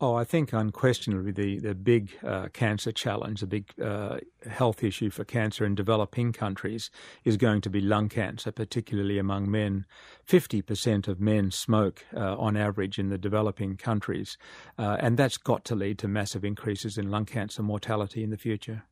[0.00, 5.10] Oh, I think unquestionably the, the big uh, cancer challenge, the big uh, health issue
[5.10, 6.88] for cancer in developing countries
[7.24, 9.86] is going to be lung cancer, particularly among men.
[10.24, 14.38] 50% of men smoke uh, on average in the developing countries,
[14.78, 18.36] uh, and that's got to lead to massive increases in lung cancer mortality in the
[18.36, 18.84] future.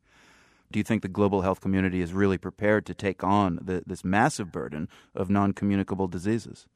[0.73, 4.05] Do you think the global health community is really prepared to take on the, this
[4.05, 6.67] massive burden of non communicable diseases?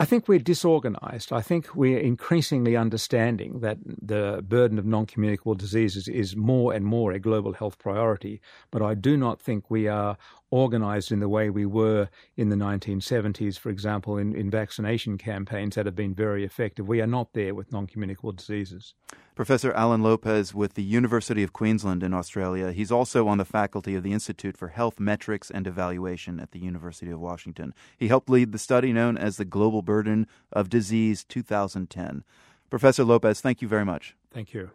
[0.00, 1.32] I think we're disorganized.
[1.32, 6.84] I think we're increasingly understanding that the burden of non communicable diseases is more and
[6.84, 10.16] more a global health priority, but I do not think we are
[10.50, 15.74] organized in the way we were in the 1970s, for example, in, in vaccination campaigns
[15.74, 16.88] that have been very effective.
[16.88, 18.94] We are not there with non communicable diseases.
[19.34, 22.72] Professor Alan Lopez with the University of Queensland in Australia.
[22.72, 26.58] He's also on the faculty of the Institute for Health Metrics and Evaluation at the
[26.58, 27.72] University of Washington.
[27.96, 32.24] He helped lead the study known as the Global Burden of Disease 2010.
[32.70, 34.16] Professor Lopez, thank you very much.
[34.32, 34.70] Thank you.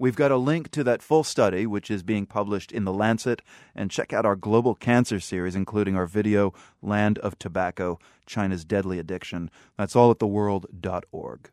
[0.00, 3.42] We've got a link to that full study, which is being published in The Lancet,
[3.74, 9.00] and check out our global cancer series, including our video, Land of Tobacco China's Deadly
[9.00, 9.50] Addiction.
[9.76, 11.50] That's all at theworld.org.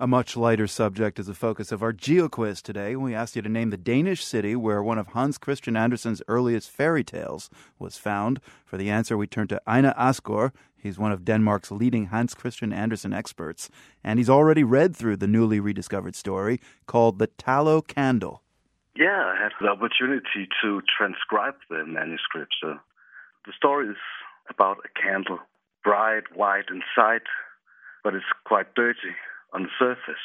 [0.00, 2.94] A much lighter subject is the focus of our Geo Quiz today.
[2.94, 6.70] We asked you to name the Danish city where one of Hans Christian Andersen's earliest
[6.70, 8.40] fairy tales was found.
[8.64, 12.72] For the answer, we turned to Ejnar Askgaard, He's one of Denmark's leading Hans Christian
[12.72, 13.70] Andersen experts,
[14.04, 18.42] and he's already read through the newly rediscovered story called The Tallow Candle.
[18.94, 22.54] Yeah, I had the opportunity to transcribe the manuscript.
[22.62, 22.78] So
[23.46, 23.96] the story is
[24.48, 25.40] about a candle,
[25.82, 27.22] bright white inside,
[28.04, 29.16] but it's quite dirty
[29.52, 30.22] on the surface.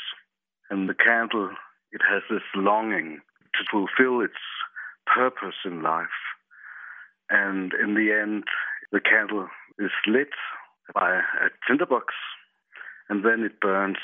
[0.69, 1.51] And the candle,
[1.91, 3.19] it has this longing
[3.53, 4.33] to fulfill its
[5.05, 6.07] purpose in life.
[7.29, 8.43] And in the end,
[8.91, 9.47] the candle
[9.79, 10.29] is lit
[10.93, 12.13] by a tinderbox,
[13.09, 13.97] and then it burns.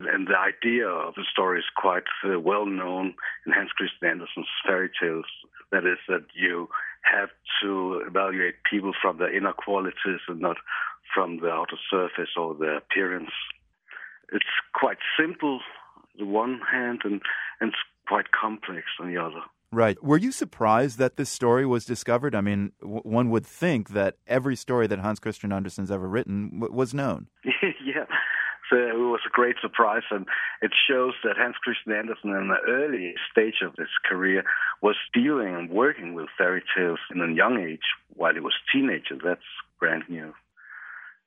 [0.00, 3.14] And the idea of the story is quite uh, well known
[3.46, 5.26] in Hans Christian Andersen's fairy tales.
[5.72, 6.68] That is, that you
[7.02, 7.30] have
[7.62, 10.56] to evaluate people from their inner qualities and not
[11.14, 13.32] from the outer surface or their appearance.
[14.32, 15.60] It's quite simple
[15.96, 17.20] on the one hand, and,
[17.60, 19.42] and it's quite complex on the other.
[19.70, 20.02] Right.
[20.02, 22.34] Were you surprised that this story was discovered?
[22.34, 26.60] I mean, w- one would think that every story that Hans Christian Andersen's ever written
[26.60, 27.28] w- was known.
[27.44, 28.06] yeah.
[28.70, 30.26] So it was a great surprise, and
[30.62, 34.44] it shows that Hans Christian Andersen, in the early stage of his career,
[34.82, 38.76] was dealing and working with fairy tales in a young age while he was a
[38.76, 39.16] teenager.
[39.22, 39.40] That's
[39.78, 40.34] brand new.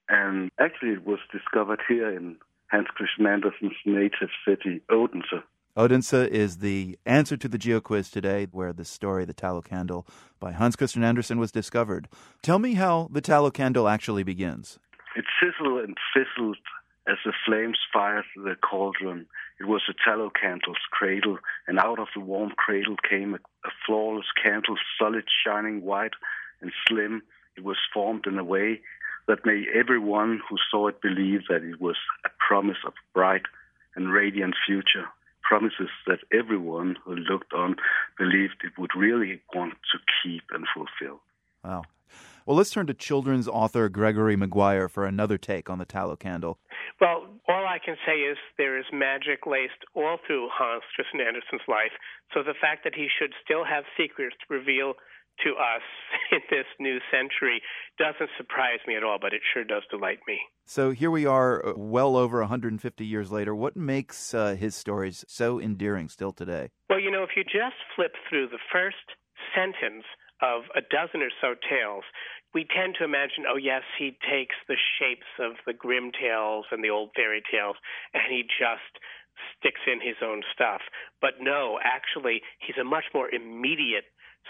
[0.09, 2.37] And actually, it was discovered here in
[2.71, 5.43] Hans Christian Andersen's native city, Odense.
[5.75, 10.07] Odense is the answer to the Geo quiz today, where the story, The Tallow Candle,
[10.39, 12.07] by Hans Christian Andersen was discovered.
[12.41, 14.79] Tell me how The Tallow Candle actually begins.
[15.17, 16.57] It sizzled and fizzled
[17.07, 19.25] as the flames fired the cauldron.
[19.59, 23.71] It was a tallow candle's cradle, and out of the warm cradle came a, a
[23.85, 26.13] flawless candle, solid, shining white
[26.61, 27.21] and slim.
[27.57, 28.81] It was formed in a way
[29.27, 33.43] that made everyone who saw it believe that it was a promise of a bright
[33.95, 35.05] and radiant future
[35.41, 37.75] promises that everyone who looked on
[38.17, 41.19] believed it would really want to keep and fulfill.
[41.63, 41.83] Wow.
[42.45, 46.57] Well, let's turn to children's author Gregory Maguire for another take on the tallow candle.
[46.99, 51.67] Well, all I can say is there is magic laced all through Hans Christian Andersen's
[51.67, 51.93] life.
[52.33, 54.93] So the fact that he should still have secrets to reveal
[55.43, 55.81] to us
[56.31, 57.61] in this new century
[57.97, 60.39] doesn't surprise me at all, but it sure does delight me.
[60.65, 63.55] So here we are, uh, well over 150 years later.
[63.55, 66.69] What makes uh, his stories so endearing still today?
[66.89, 68.97] Well, you know, if you just flip through the first
[69.55, 70.05] sentence
[70.41, 72.03] of a dozen or so tales,
[72.53, 76.83] we tend to imagine, oh, yes, he takes the shapes of the grim tales and
[76.83, 77.77] the old fairy tales
[78.13, 78.99] and he just
[79.57, 80.81] sticks in his own stuff.
[81.21, 84.05] But no, actually, he's a much more immediate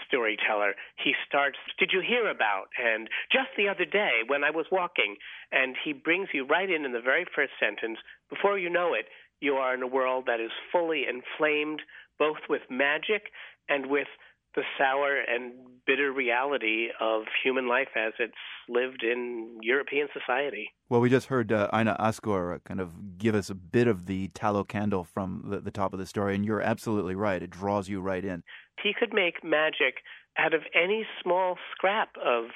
[0.06, 0.74] storyteller.
[1.02, 2.66] He starts, Did you hear about?
[2.82, 5.16] And just the other day when I was walking,
[5.50, 7.98] and he brings you right in in the very first sentence.
[8.30, 9.06] Before you know it,
[9.40, 11.82] you are in a world that is fully inflamed
[12.18, 13.32] both with magic
[13.68, 14.06] and with
[14.54, 15.52] the sour and
[15.86, 18.32] bitter reality of human life as it's
[18.68, 20.70] lived in European society.
[20.88, 24.28] Well, we just heard uh, Ejnar Askgaard kind of give us a bit of the
[24.28, 27.42] tallow candle from the, the top of the story, and you're absolutely right.
[27.42, 28.42] It draws you right in.
[28.82, 30.02] He could make magic
[30.38, 32.46] out of any small scrap of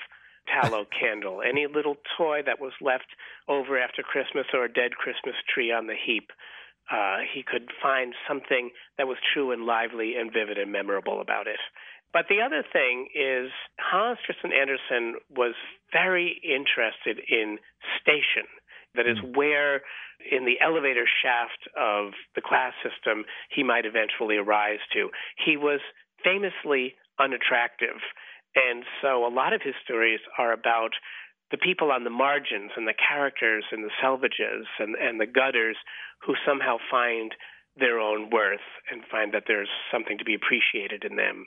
[0.47, 3.09] tallow candle, any little toy that was left
[3.49, 6.31] over after Christmas or a dead Christmas tree on the heap.
[6.91, 11.49] Uh, he could find something that was true and lively and vivid and memorable about
[11.49, 11.59] it.
[12.13, 15.55] But the other thing is, Hans Christian Andersen was
[15.93, 17.59] very interested in
[18.01, 18.47] station.
[18.95, 19.37] That is hmm.
[19.37, 19.83] where,
[20.31, 25.11] in the elevator shaft of the class system, he might eventually arise to.
[25.45, 25.81] He was
[26.23, 28.01] famously unattractive.
[28.55, 30.93] And so a lot of his stories are about
[31.51, 35.77] the people on the margins and the characters and the selvages and, and the gutters
[36.27, 37.33] who somehow find
[37.79, 41.47] their own worth and find that there's something to be appreciated in them.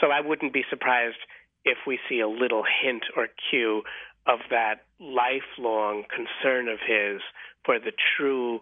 [0.00, 1.18] So I wouldn't be surprised
[1.64, 3.82] if we see a little hint or cue
[4.26, 7.20] of that lifelong concern of his
[7.64, 8.60] for the true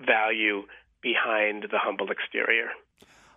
[0.00, 0.62] value
[1.02, 2.70] behind the humble exterior.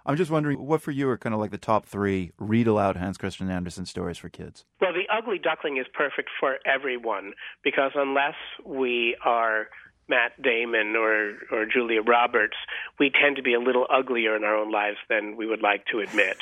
[0.06, 2.96] I'm just wondering what for you are kind of like the top three read aloud
[2.96, 4.66] Hans Christian Andersen stories for kids?
[4.80, 9.68] Well, The Ugly Duckling is perfect for everyone because unless we are
[10.08, 12.58] Matt Damon or, or Julia Roberts,
[13.00, 15.86] we tend to be a little uglier in our own lives than we would like
[15.92, 16.38] to admit.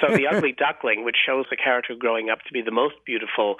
[0.00, 3.56] So the ugly duckling, which shows the character growing up to be the most beautiful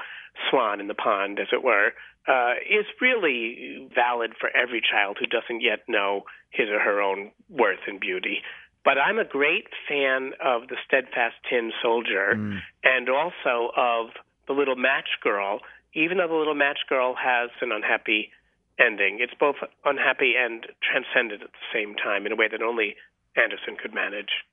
[0.50, 1.92] swan in the pond, as it were,
[2.26, 7.30] uh, is really valid for every child who doesn't yet know his or her own
[7.48, 8.40] worth and beauty.
[8.86, 12.60] But I'm a great fan of the steadfast tin soldier mm.
[12.84, 14.10] and also of
[14.46, 15.58] the little match girl,
[15.92, 18.30] even though the little match girl has an unhappy
[18.78, 19.18] ending.
[19.20, 22.94] It's both unhappy and transcendent at the same time in a way that only
[23.36, 24.44] Andersen could manage.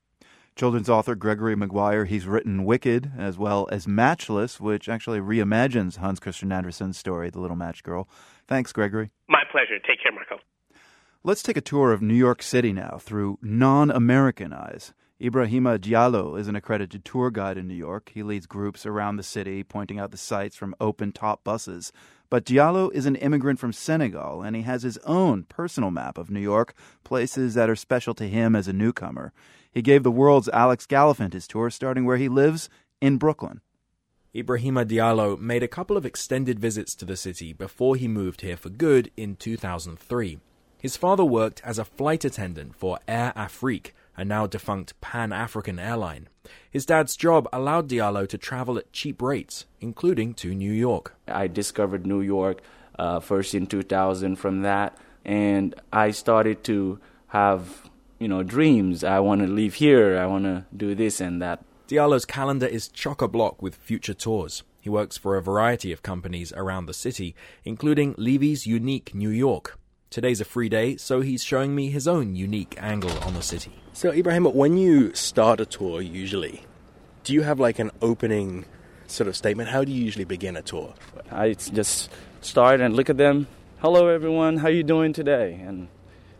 [0.55, 6.19] Children's author Gregory Maguire, he's written Wicked as well as Matchless, which actually reimagines Hans
[6.19, 8.09] Christian Andersen's story, The Little Match Girl.
[8.47, 9.11] Thanks, Gregory.
[9.29, 9.77] My pleasure.
[9.77, 10.39] Take care, Marco.
[11.25, 14.93] Let's take a tour of New York City now through non American eyes.
[15.21, 18.11] Ibrahima Diallo is an accredited tour guide in New York.
[18.13, 21.93] He leads groups around the city, pointing out the sights from open top buses.
[22.29, 26.29] But Diallo is an immigrant from Senegal, and he has his own personal map of
[26.29, 26.73] New York,
[27.05, 29.31] places that are special to him as a newcomer.
[29.71, 32.67] He gave the world's Alex Gallafent his tour, starting where he lives
[32.99, 33.61] in Brooklyn.
[34.35, 38.57] Ibrahima Diallo made a couple of extended visits to the city before he moved here
[38.57, 40.39] for good in 2003.
[40.83, 45.79] His father worked as a flight attendant for Air Afrique, a now defunct Pan African
[45.79, 46.27] airline.
[46.69, 51.15] His dad's job allowed Diallo to travel at cheap rates, including to New York.
[51.25, 52.59] I discovered New York
[52.99, 59.05] uh, first in 2000 from that, and I started to have you know, dreams.
[59.05, 60.17] I want to live here.
[60.17, 61.63] I want to do this and that.
[61.87, 64.63] Diallo's calendar is chock a block with future tours.
[64.81, 69.79] He works for a variety of companies around the city, including Levy's Unique New York.
[70.13, 73.71] Today's a free day, so he's showing me his own unique angle on the city.
[73.93, 76.61] So, Ibrahim, when you start a tour, usually,
[77.23, 78.65] do you have like an opening
[79.07, 79.69] sort of statement?
[79.69, 80.93] How do you usually begin a tour?
[81.31, 82.11] I just
[82.41, 83.47] start and look at them,
[83.79, 85.59] hello everyone, how are you doing today?
[85.65, 85.87] And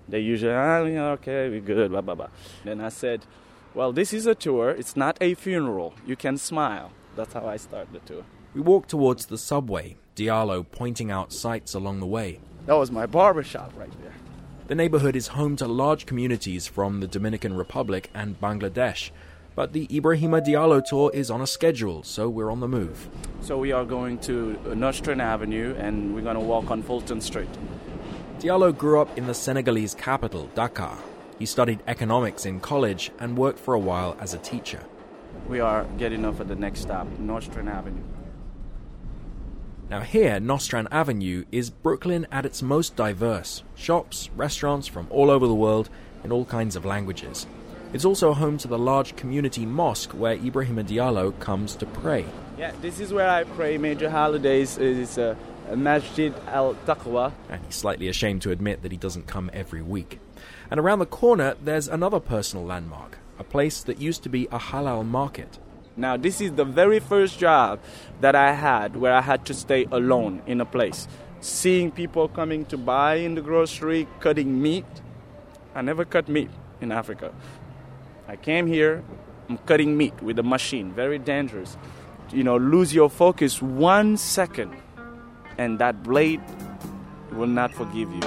[0.08, 2.30] they usually, ah, yeah, okay, we're good, blah, blah, blah.
[2.64, 3.26] Then I said,
[3.74, 4.70] well, this is a tour.
[4.70, 5.96] It's not a funeral.
[6.06, 6.92] You can smile.
[7.16, 8.24] That's how I start the tour.
[8.54, 12.40] We walk towards the subway, Diallo pointing out sights along the way.
[12.66, 14.14] That was my barber shop right there.
[14.68, 19.12] The neighborhood is home to large communities from the Dominican Republic and Bangladesh.
[19.54, 23.10] But the Ibrahima Diallo tour is on a schedule, so we're on the move.
[23.42, 27.50] So we are going to Nostrand Avenue and we're going to walk on Fulton Street.
[28.40, 30.98] Diallo grew up in the Senegalese capital, Dakar.
[31.40, 34.84] He studied economics in college and worked for a while as a teacher.
[35.50, 38.04] We are getting off at the next stop, Nostrand Avenue.
[39.94, 45.46] Now, here, Nostrand Avenue is Brooklyn at its most diverse shops, restaurants from all over
[45.46, 45.88] the world
[46.24, 47.46] in all kinds of languages.
[47.94, 52.26] It's also home to the large community mosque where Ibrahim Diallo comes to pray.
[52.58, 54.80] Yeah, this is where I pray major holidays.
[54.80, 57.32] It's a, uh, a Masjid al Taqwa.
[57.52, 60.20] And he's slightly ashamed to admit that he doesn't come every week.
[60.72, 64.58] And around the corner, there's another personal landmark, a place that used to be a
[64.58, 65.60] halal market.
[65.96, 67.80] Now, this is the very first job
[68.20, 71.08] that I had where I had to stay alone in a place.
[71.40, 74.86] Seeing people coming to buy in the grocery, cutting meat.
[75.76, 76.50] I never cut meat
[76.82, 77.32] in Africa.
[78.28, 79.04] I came here,
[79.50, 81.78] I'm cutting meat with a machine, very dangerous.
[82.32, 84.74] You know, lose your focus one second,
[85.58, 86.42] and that blade
[87.34, 88.22] will not forgive you.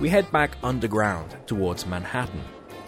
[0.00, 2.40] We head back underground towards Manhattan.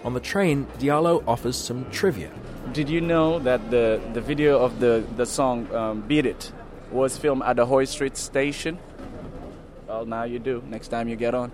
[0.03, 2.31] On the train, Diallo offers some trivia.
[2.73, 6.51] Did you know that the, the video of the, the song um, Beat It
[6.91, 8.79] was filmed at the Hoyt Street station?
[9.87, 11.53] Well, now you do, next time you get on.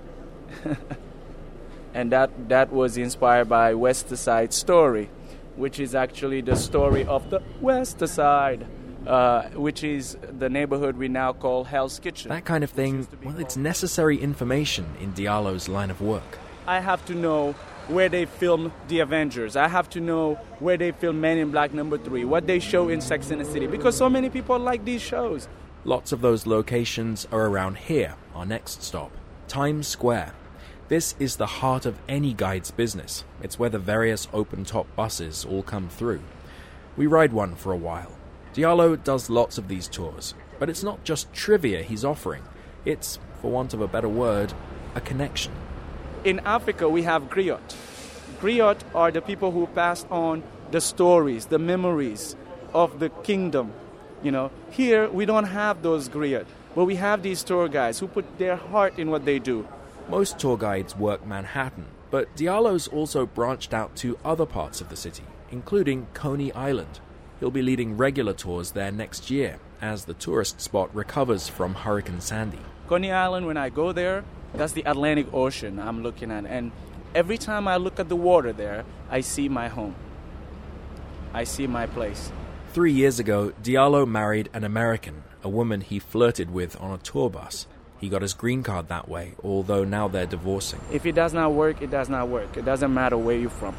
[1.93, 5.11] and that, that was inspired by West Side Story,
[5.57, 8.65] which is actually the story of the West Side.
[9.09, 12.29] Uh, which is the neighborhood we now call Hell's Kitchen.
[12.29, 16.39] That kind of thing, well, it's necessary information in Diallo's line of work.
[16.67, 17.55] I have to know
[17.87, 19.57] where they filmed The Avengers.
[19.57, 22.91] I have to know where they filmed Men in Black number 3, what they show
[22.91, 25.49] in Sex and the City, because so many people like these shows.
[25.87, 29.11] Lots of those locations are around here, our next stop,
[29.49, 30.35] Times Square.
[30.89, 33.25] This is the heart of any guide's business.
[33.43, 36.21] It's where the various open top buses all come through.
[36.95, 38.18] We ride one for a while.
[38.59, 42.43] Diallo does lots of these tours, but it's not just trivia he's offering.
[42.85, 44.53] It's, for want of a better word,
[44.97, 45.53] a connection.
[46.25, 47.77] In Africa, we have griot.
[48.41, 50.43] Griot are the people who pass on
[50.73, 52.35] the stories, the memories
[52.75, 53.73] of the kingdom.
[54.25, 58.09] You know, here we don't have those griot, but we have these tour guides who
[58.09, 59.69] put their heart in what they do.
[60.09, 64.97] Most tour guides work Manhattan, but Diallo's also branched out to other parts of the
[64.97, 66.99] city, including Coney Island.
[67.41, 72.20] He'll be leading regular tours there next year as the tourist spot recovers from Hurricane
[72.20, 72.59] Sandy.
[72.89, 74.24] Coney Island, when I go there,
[74.55, 76.47] that's the Atlantic Ocean I'm looking at.
[76.47, 76.72] And
[77.14, 79.95] every time I look at the water there, I see my home.
[81.32, 82.32] I see my place.
[82.72, 87.30] Three years ago, Diallo married an American, a woman he flirted with on a tour
[87.30, 87.66] bus.
[87.99, 90.80] He got his green card that way, although now they're divorcing.
[90.93, 92.57] If it does not work, it does not work.
[92.57, 93.76] It doesn't matter where you're from.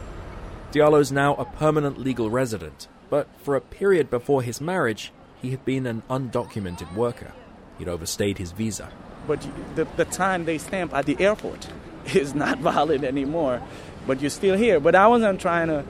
[0.71, 5.65] Diallo's now a permanent legal resident, but for a period before his marriage, he had
[5.65, 7.33] been an undocumented worker.
[7.77, 8.91] He'd overstayed his visa.
[9.27, 9.45] But
[9.75, 11.67] the, the time they stamp at the airport
[12.13, 13.61] is not valid anymore.
[14.05, 14.79] But you're still here.
[14.79, 15.85] But I wasn't trying to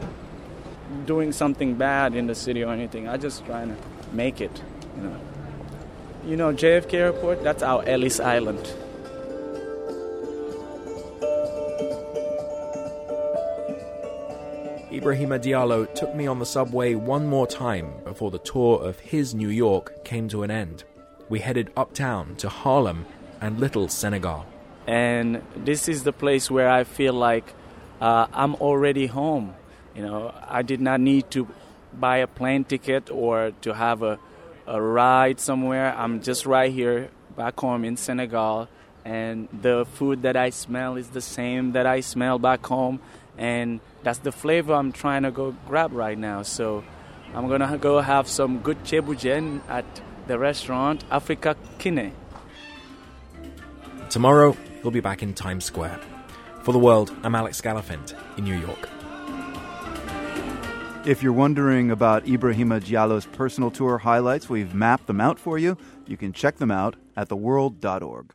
[1.05, 3.07] doing something bad in the city or anything.
[3.07, 3.77] I just trying to
[4.13, 4.61] make it,
[4.95, 5.19] you know.
[6.25, 8.73] You know, JFK Airport, that's our Ellis Island.
[14.99, 19.33] Ibrahima Diallo took me on the subway one more time before the tour of his
[19.33, 20.83] New York came to an end.
[21.29, 23.05] We headed uptown to Harlem
[23.39, 24.45] and Little Senegal.
[24.87, 27.53] And this is the place where I feel like
[28.01, 29.53] uh, I'm already home.
[29.95, 31.47] You know, I did not need to
[31.93, 34.19] buy a plane ticket or to have a,
[34.67, 35.95] a ride somewhere.
[35.95, 38.67] I'm just right here back home in Senegal.
[39.05, 42.99] And the food that I smell is the same that I smell back home.
[43.39, 46.43] And that's the flavor I'm trying to go grab right now.
[46.43, 46.83] So
[47.33, 49.85] I'm going to go have some good ceebu at
[50.27, 52.13] the restaurant Africa Kine.
[54.09, 55.99] Tomorrow, we'll be back in Times Square.
[56.63, 58.89] For the world, I'm Alex Gallafent in New York.
[61.05, 65.77] If you're wondering about Ibrahima Diallo's personal tour highlights, we've mapped them out for you.
[66.05, 68.33] You can check them out at theworld.org.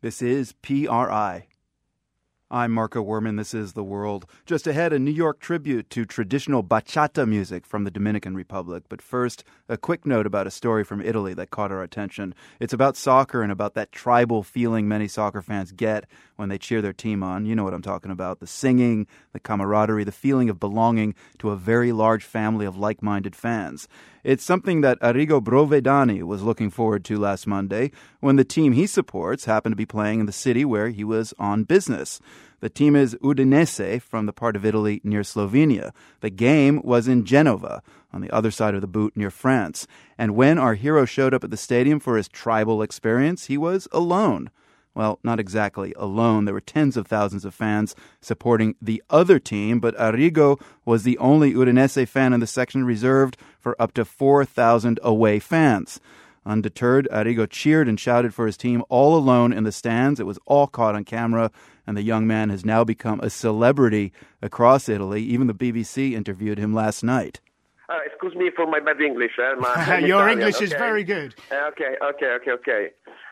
[0.00, 1.48] This is PRI.
[2.48, 3.36] I'm Marco Werman.
[3.36, 4.24] This is The World.
[4.44, 8.84] Just ahead, a New York tribute to traditional bachata music from the Dominican Republic.
[8.88, 12.36] But first, a quick note about a story from Italy that caught our attention.
[12.60, 16.80] It's about soccer and about that tribal feeling many soccer fans get when they cheer
[16.80, 17.46] their team on.
[17.46, 21.50] You know what I'm talking about the singing, the camaraderie, the feeling of belonging to
[21.50, 23.88] a very large family of like minded fans.
[24.22, 28.86] It's something that Arrigo Brovedani was looking forward to last Monday when the team he
[28.86, 32.20] supports happened to be playing in the city where he was on business.
[32.60, 35.92] The team is Udinese from the part of Italy near Slovenia.
[36.20, 37.82] The game was in Genova,
[38.12, 39.86] on the other side of the boot near France.
[40.16, 43.86] And when our hero showed up at the stadium for his tribal experience, he was
[43.92, 44.50] alone.
[44.96, 46.46] Well, not exactly alone.
[46.46, 51.18] There were tens of thousands of fans supporting the other team, but Arrigo was the
[51.18, 56.00] only Udinese fan in the section reserved for up to 4,000 away fans.
[56.46, 60.18] Undeterred, Arrigo cheered and shouted for his team all alone in the stands.
[60.18, 61.50] It was all caught on camera,
[61.86, 65.22] and the young man has now become a celebrity across Italy.
[65.22, 67.40] Even the BBC interviewed him last night.
[67.90, 69.32] Uh, excuse me for my bad English.
[69.38, 71.34] Uh, my Your Italian, English is very good.
[71.52, 72.90] Okay, okay, okay, okay.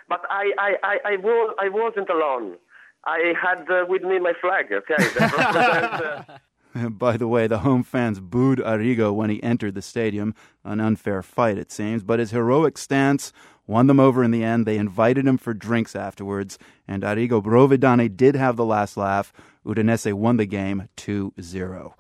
[0.09, 2.57] But I, I, I, I, was, I wasn't alone.
[3.05, 4.67] I had uh, with me my flag.
[4.73, 6.25] Okay.
[6.77, 10.35] Uh, By the way, the home fans booed Arrigo when he entered the stadium.
[10.65, 13.33] An unfair fight, it seems, but his heroic stance
[13.67, 14.67] won them over in the end.
[14.67, 19.33] They invited him for drinks afterwards, and Arrigo Brovedani did have the last laugh.
[19.65, 21.95] Udinese won the game 2 0.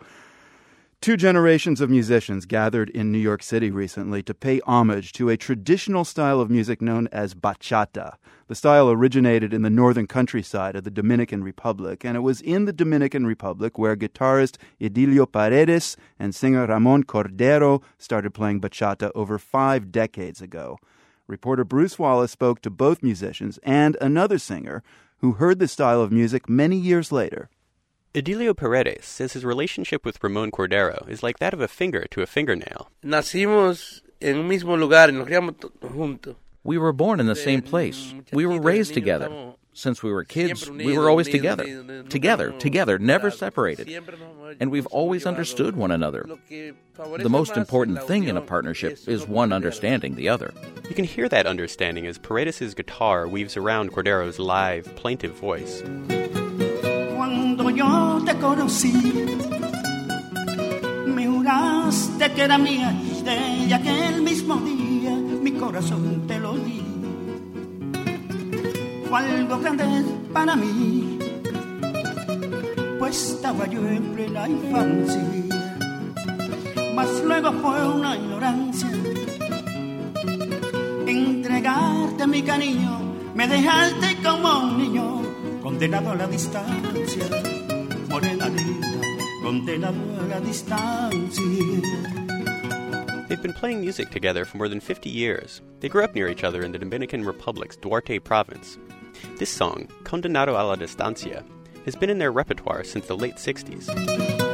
[1.05, 5.37] Two generations of musicians gathered in New York City recently to pay homage to a
[5.37, 8.15] traditional style of music known as bachata.
[8.47, 12.65] The style originated in the northern countryside of the Dominican Republic, and it was in
[12.65, 19.39] the Dominican Republic where guitarist Edilio Paredes and singer Ramon Cordero started playing bachata over
[19.39, 20.79] five decades ago.
[21.27, 24.83] Reporter Bruce Wallace spoke to both musicians and another singer
[25.19, 27.51] who heard the style of music many years later.
[28.15, 32.23] Edilio Paredes says his relationship with Ramon Cordero is like that of a finger to
[32.23, 32.89] a fingernail.
[33.03, 36.37] Nacimos en un mismo lugar nos criamos juntos.
[36.63, 38.15] We were born in the same place.
[38.33, 39.55] We were raised together.
[39.73, 41.65] Since we were kids, we were always together.
[42.05, 43.91] Together, together, never separated.
[44.61, 46.25] And we've always understood one another.
[46.47, 50.55] The most important thing in a partnership is one understanding the other.
[50.89, 55.83] You can hear that understanding as Paredes' guitar weaves around Cordero's live, plaintive voice.
[57.27, 58.93] Cuando yo te conocí,
[61.07, 62.95] me juraste que era mía
[63.67, 65.13] y aquel mismo día
[65.43, 66.83] mi corazón te lo di.
[69.09, 69.85] Fue algo grande
[70.35, 71.19] para mí,
[72.99, 75.25] pues estaba yo en plena infancia.
[76.95, 78.91] Mas luego fue una ignorancia
[81.07, 83.01] entregarte mi cariño,
[83.35, 85.34] me dejaste como un niño
[85.75, 87.25] condenado a la distancia,
[88.09, 89.01] morena linda,
[89.43, 91.43] condenado a la distancia.
[93.29, 95.63] They've been playing music together for more than 50 years.
[95.81, 98.79] They grew up near each other in the Dominican Republic's Duarte province.
[99.41, 101.43] This song, Condenado a la Distancia,
[101.85, 103.89] has been in their repertoire since the late 60s.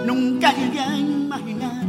[0.07, 1.85] Nunca llegué a imaginar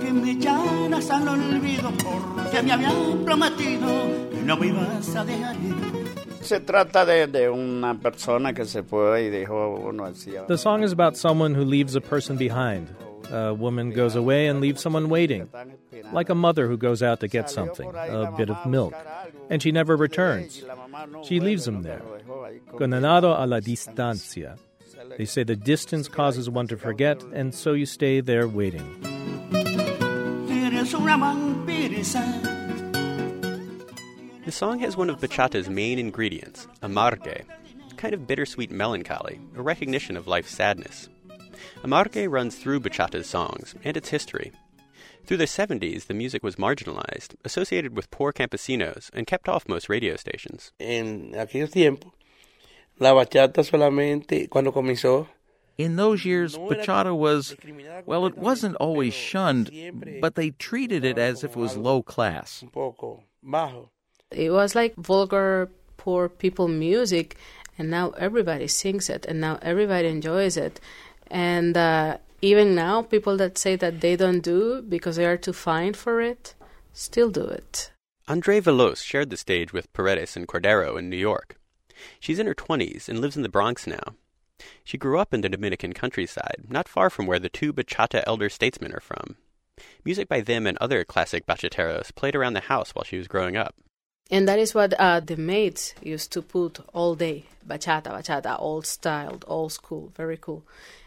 [0.00, 3.88] que me echaras al olvido porque me prometido
[4.30, 5.99] que no me ibas a dejar ir.
[6.40, 10.32] Se trata de, de una persona que se fue y dejó uno así.
[10.48, 12.88] The song is about someone who leaves a person behind.
[13.32, 15.48] A woman goes away and leaves someone waiting,
[16.12, 18.92] like a mother who goes out to get something, a bit of milk,
[19.48, 20.64] and she never returns.
[21.22, 22.02] She leaves him there.
[22.76, 24.56] Condenado a la distancia.
[25.16, 28.82] They say the distance causes one to forget, and so you stay there waiting.
[34.50, 34.80] Eres una vampiresa.
[34.80, 37.44] The song has one of bachata's main ingredients, amargue,
[37.88, 41.08] a kind of bittersweet melancholy, a recognition of life's sadness.
[41.84, 44.50] Amargue runs through bachata's songs and its history.
[45.24, 49.88] Through the 70s, the music was marginalized, associated with poor campesinos, and kept off most
[49.88, 50.72] radio stations.
[50.80, 52.10] En aquellos tiempos,
[52.98, 55.28] la bachata solamente, cuando comenzó,
[55.78, 57.54] In those years, bachata was,
[58.04, 59.70] well, it wasn't always shunned,
[60.20, 62.64] but they treated it as if it was low class.
[64.30, 67.36] It was like vulgar, poor people music,
[67.78, 70.80] and now everybody sings it, and now everybody enjoys it.
[71.30, 75.52] And uh, even now, people that say that they don't do because they are too
[75.52, 76.54] fine for it,
[76.92, 77.90] still do it.
[78.28, 81.56] Andre Veloz shared the stage with Paredes and Cordero in New York.
[82.20, 84.14] She's in her 20s and lives in the Bronx now.
[84.84, 88.48] She grew up in the Dominican countryside, not far from where the two bachata elder
[88.48, 89.36] statesmen are from.
[90.04, 93.56] Music by them and other classic bachateros played around the house while she was growing
[93.56, 93.74] up.
[94.30, 98.86] And that is what uh, the maids used to put all day bachata, bachata, old
[98.86, 100.62] styled, old school, very cool.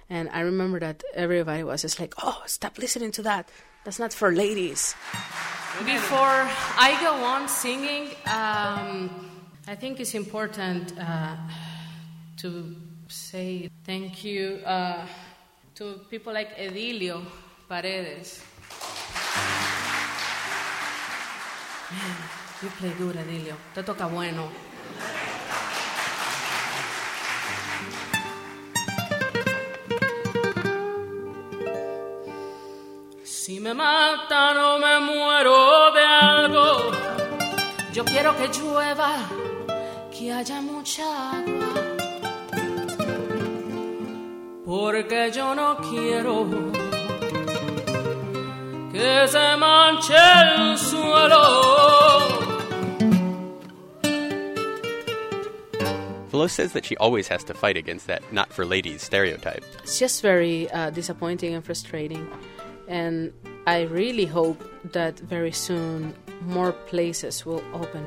[0.09, 3.49] And I remember that everybody was just like, oh, stop listening to that.
[3.83, 4.95] That's not for ladies.
[5.85, 6.47] Before
[6.77, 9.09] I go on singing, um,
[9.67, 11.35] I think it's important uh,
[12.37, 12.75] to
[13.07, 15.05] say thank you uh,
[15.75, 17.25] to people like Edilio
[17.67, 18.43] Paredes.
[21.91, 23.55] Man, you play good, Edilio.
[23.73, 24.47] Te toca bueno.
[33.23, 36.91] Si me matan o me muero de algo,
[37.91, 39.11] yo quiero que llueva,
[40.09, 41.73] que haya mucha agua.
[44.65, 46.47] Porque yo no quiero
[48.93, 52.02] que se manche el suelo.
[56.33, 59.63] Veloz says that she always has to fight against that not for ladies stereotype.
[59.83, 62.27] It's just very uh, disappointing and frustrating.
[62.87, 63.31] And
[63.67, 64.61] I really hope
[64.91, 66.13] that very soon
[66.47, 68.03] more places will open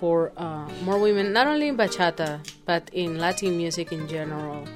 [0.00, 4.66] for uh, more women, not only in bachata, but in Latin music in general.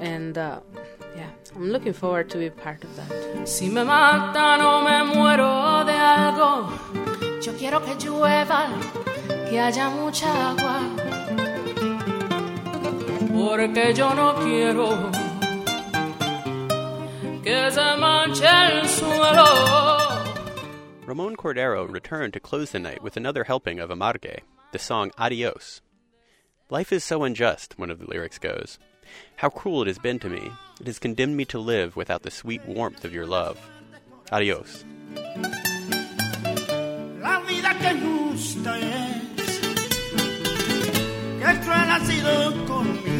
[0.00, 0.60] And uh,
[1.16, 3.48] yeah, I'm looking forward to be part of that.
[3.48, 8.68] Si me matan o me muero de algo, yo quiero que llueva,
[9.48, 10.99] que haya mucha agua.
[13.32, 15.10] Porque yo no quiero
[17.42, 19.46] que se manche el suelo.
[21.06, 24.40] Ramon Cordero returned to close the night with another helping of Amargue,
[24.72, 25.80] the song Adios.
[26.70, 28.78] Life is so unjust, one of the lyrics goes.
[29.36, 30.52] How cruel it has been to me.
[30.80, 33.58] It has condemned me to live without the sweet warmth of your love.
[34.30, 34.84] Adios.
[37.20, 39.60] La vida que justa es,
[41.40, 43.19] que cruel ha sido conmigo.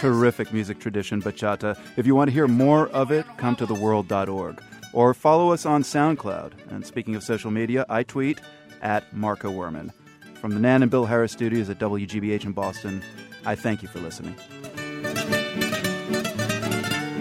[0.00, 1.78] Terrific music tradition, bachata.
[1.98, 4.62] If you want to hear more of it, come to theworld.org
[4.94, 6.52] or follow us on SoundCloud.
[6.70, 8.40] And speaking of social media, I tweet
[8.80, 9.92] at Marco Werman.
[10.40, 13.02] From the Nan and Bill Harris studios at WGBH in Boston,
[13.44, 14.34] I thank you for listening.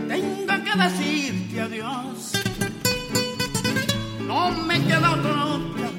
[0.08, 2.34] Tengo que decirte adiós.
[4.26, 5.34] No me queda otro
[5.76, 5.92] para.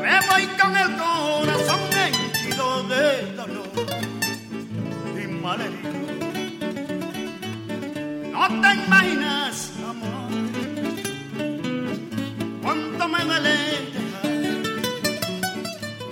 [0.00, 1.21] Me voy con el corazón
[5.52, 5.58] No
[8.48, 10.30] te imaginas, amor,
[12.62, 13.82] cuánto me duele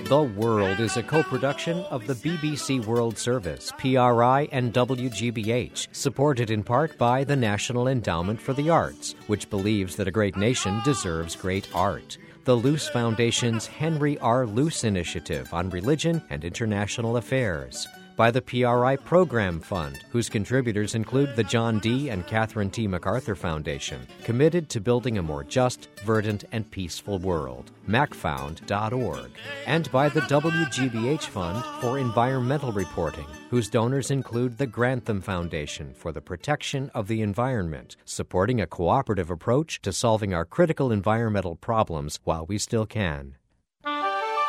[0.07, 6.51] The World is a co production of the BBC World Service, PRI, and WGBH, supported
[6.51, 10.81] in part by the National Endowment for the Arts, which believes that a great nation
[10.85, 12.19] deserves great art.
[12.43, 14.45] The Luce Foundation's Henry R.
[14.45, 17.87] Luce Initiative on Religion and International Affairs.
[18.17, 22.09] By the PRI Program Fund, whose contributors include the John D.
[22.09, 22.87] and Catherine T.
[22.87, 27.71] MacArthur Foundation, committed to building a more just, verdant, and peaceful world.
[27.87, 29.31] MacFound.org.
[29.65, 36.11] And by the WGBH Fund for Environmental Reporting, whose donors include the Grantham Foundation for
[36.11, 42.19] the Protection of the Environment, supporting a cooperative approach to solving our critical environmental problems
[42.23, 43.35] while we still can.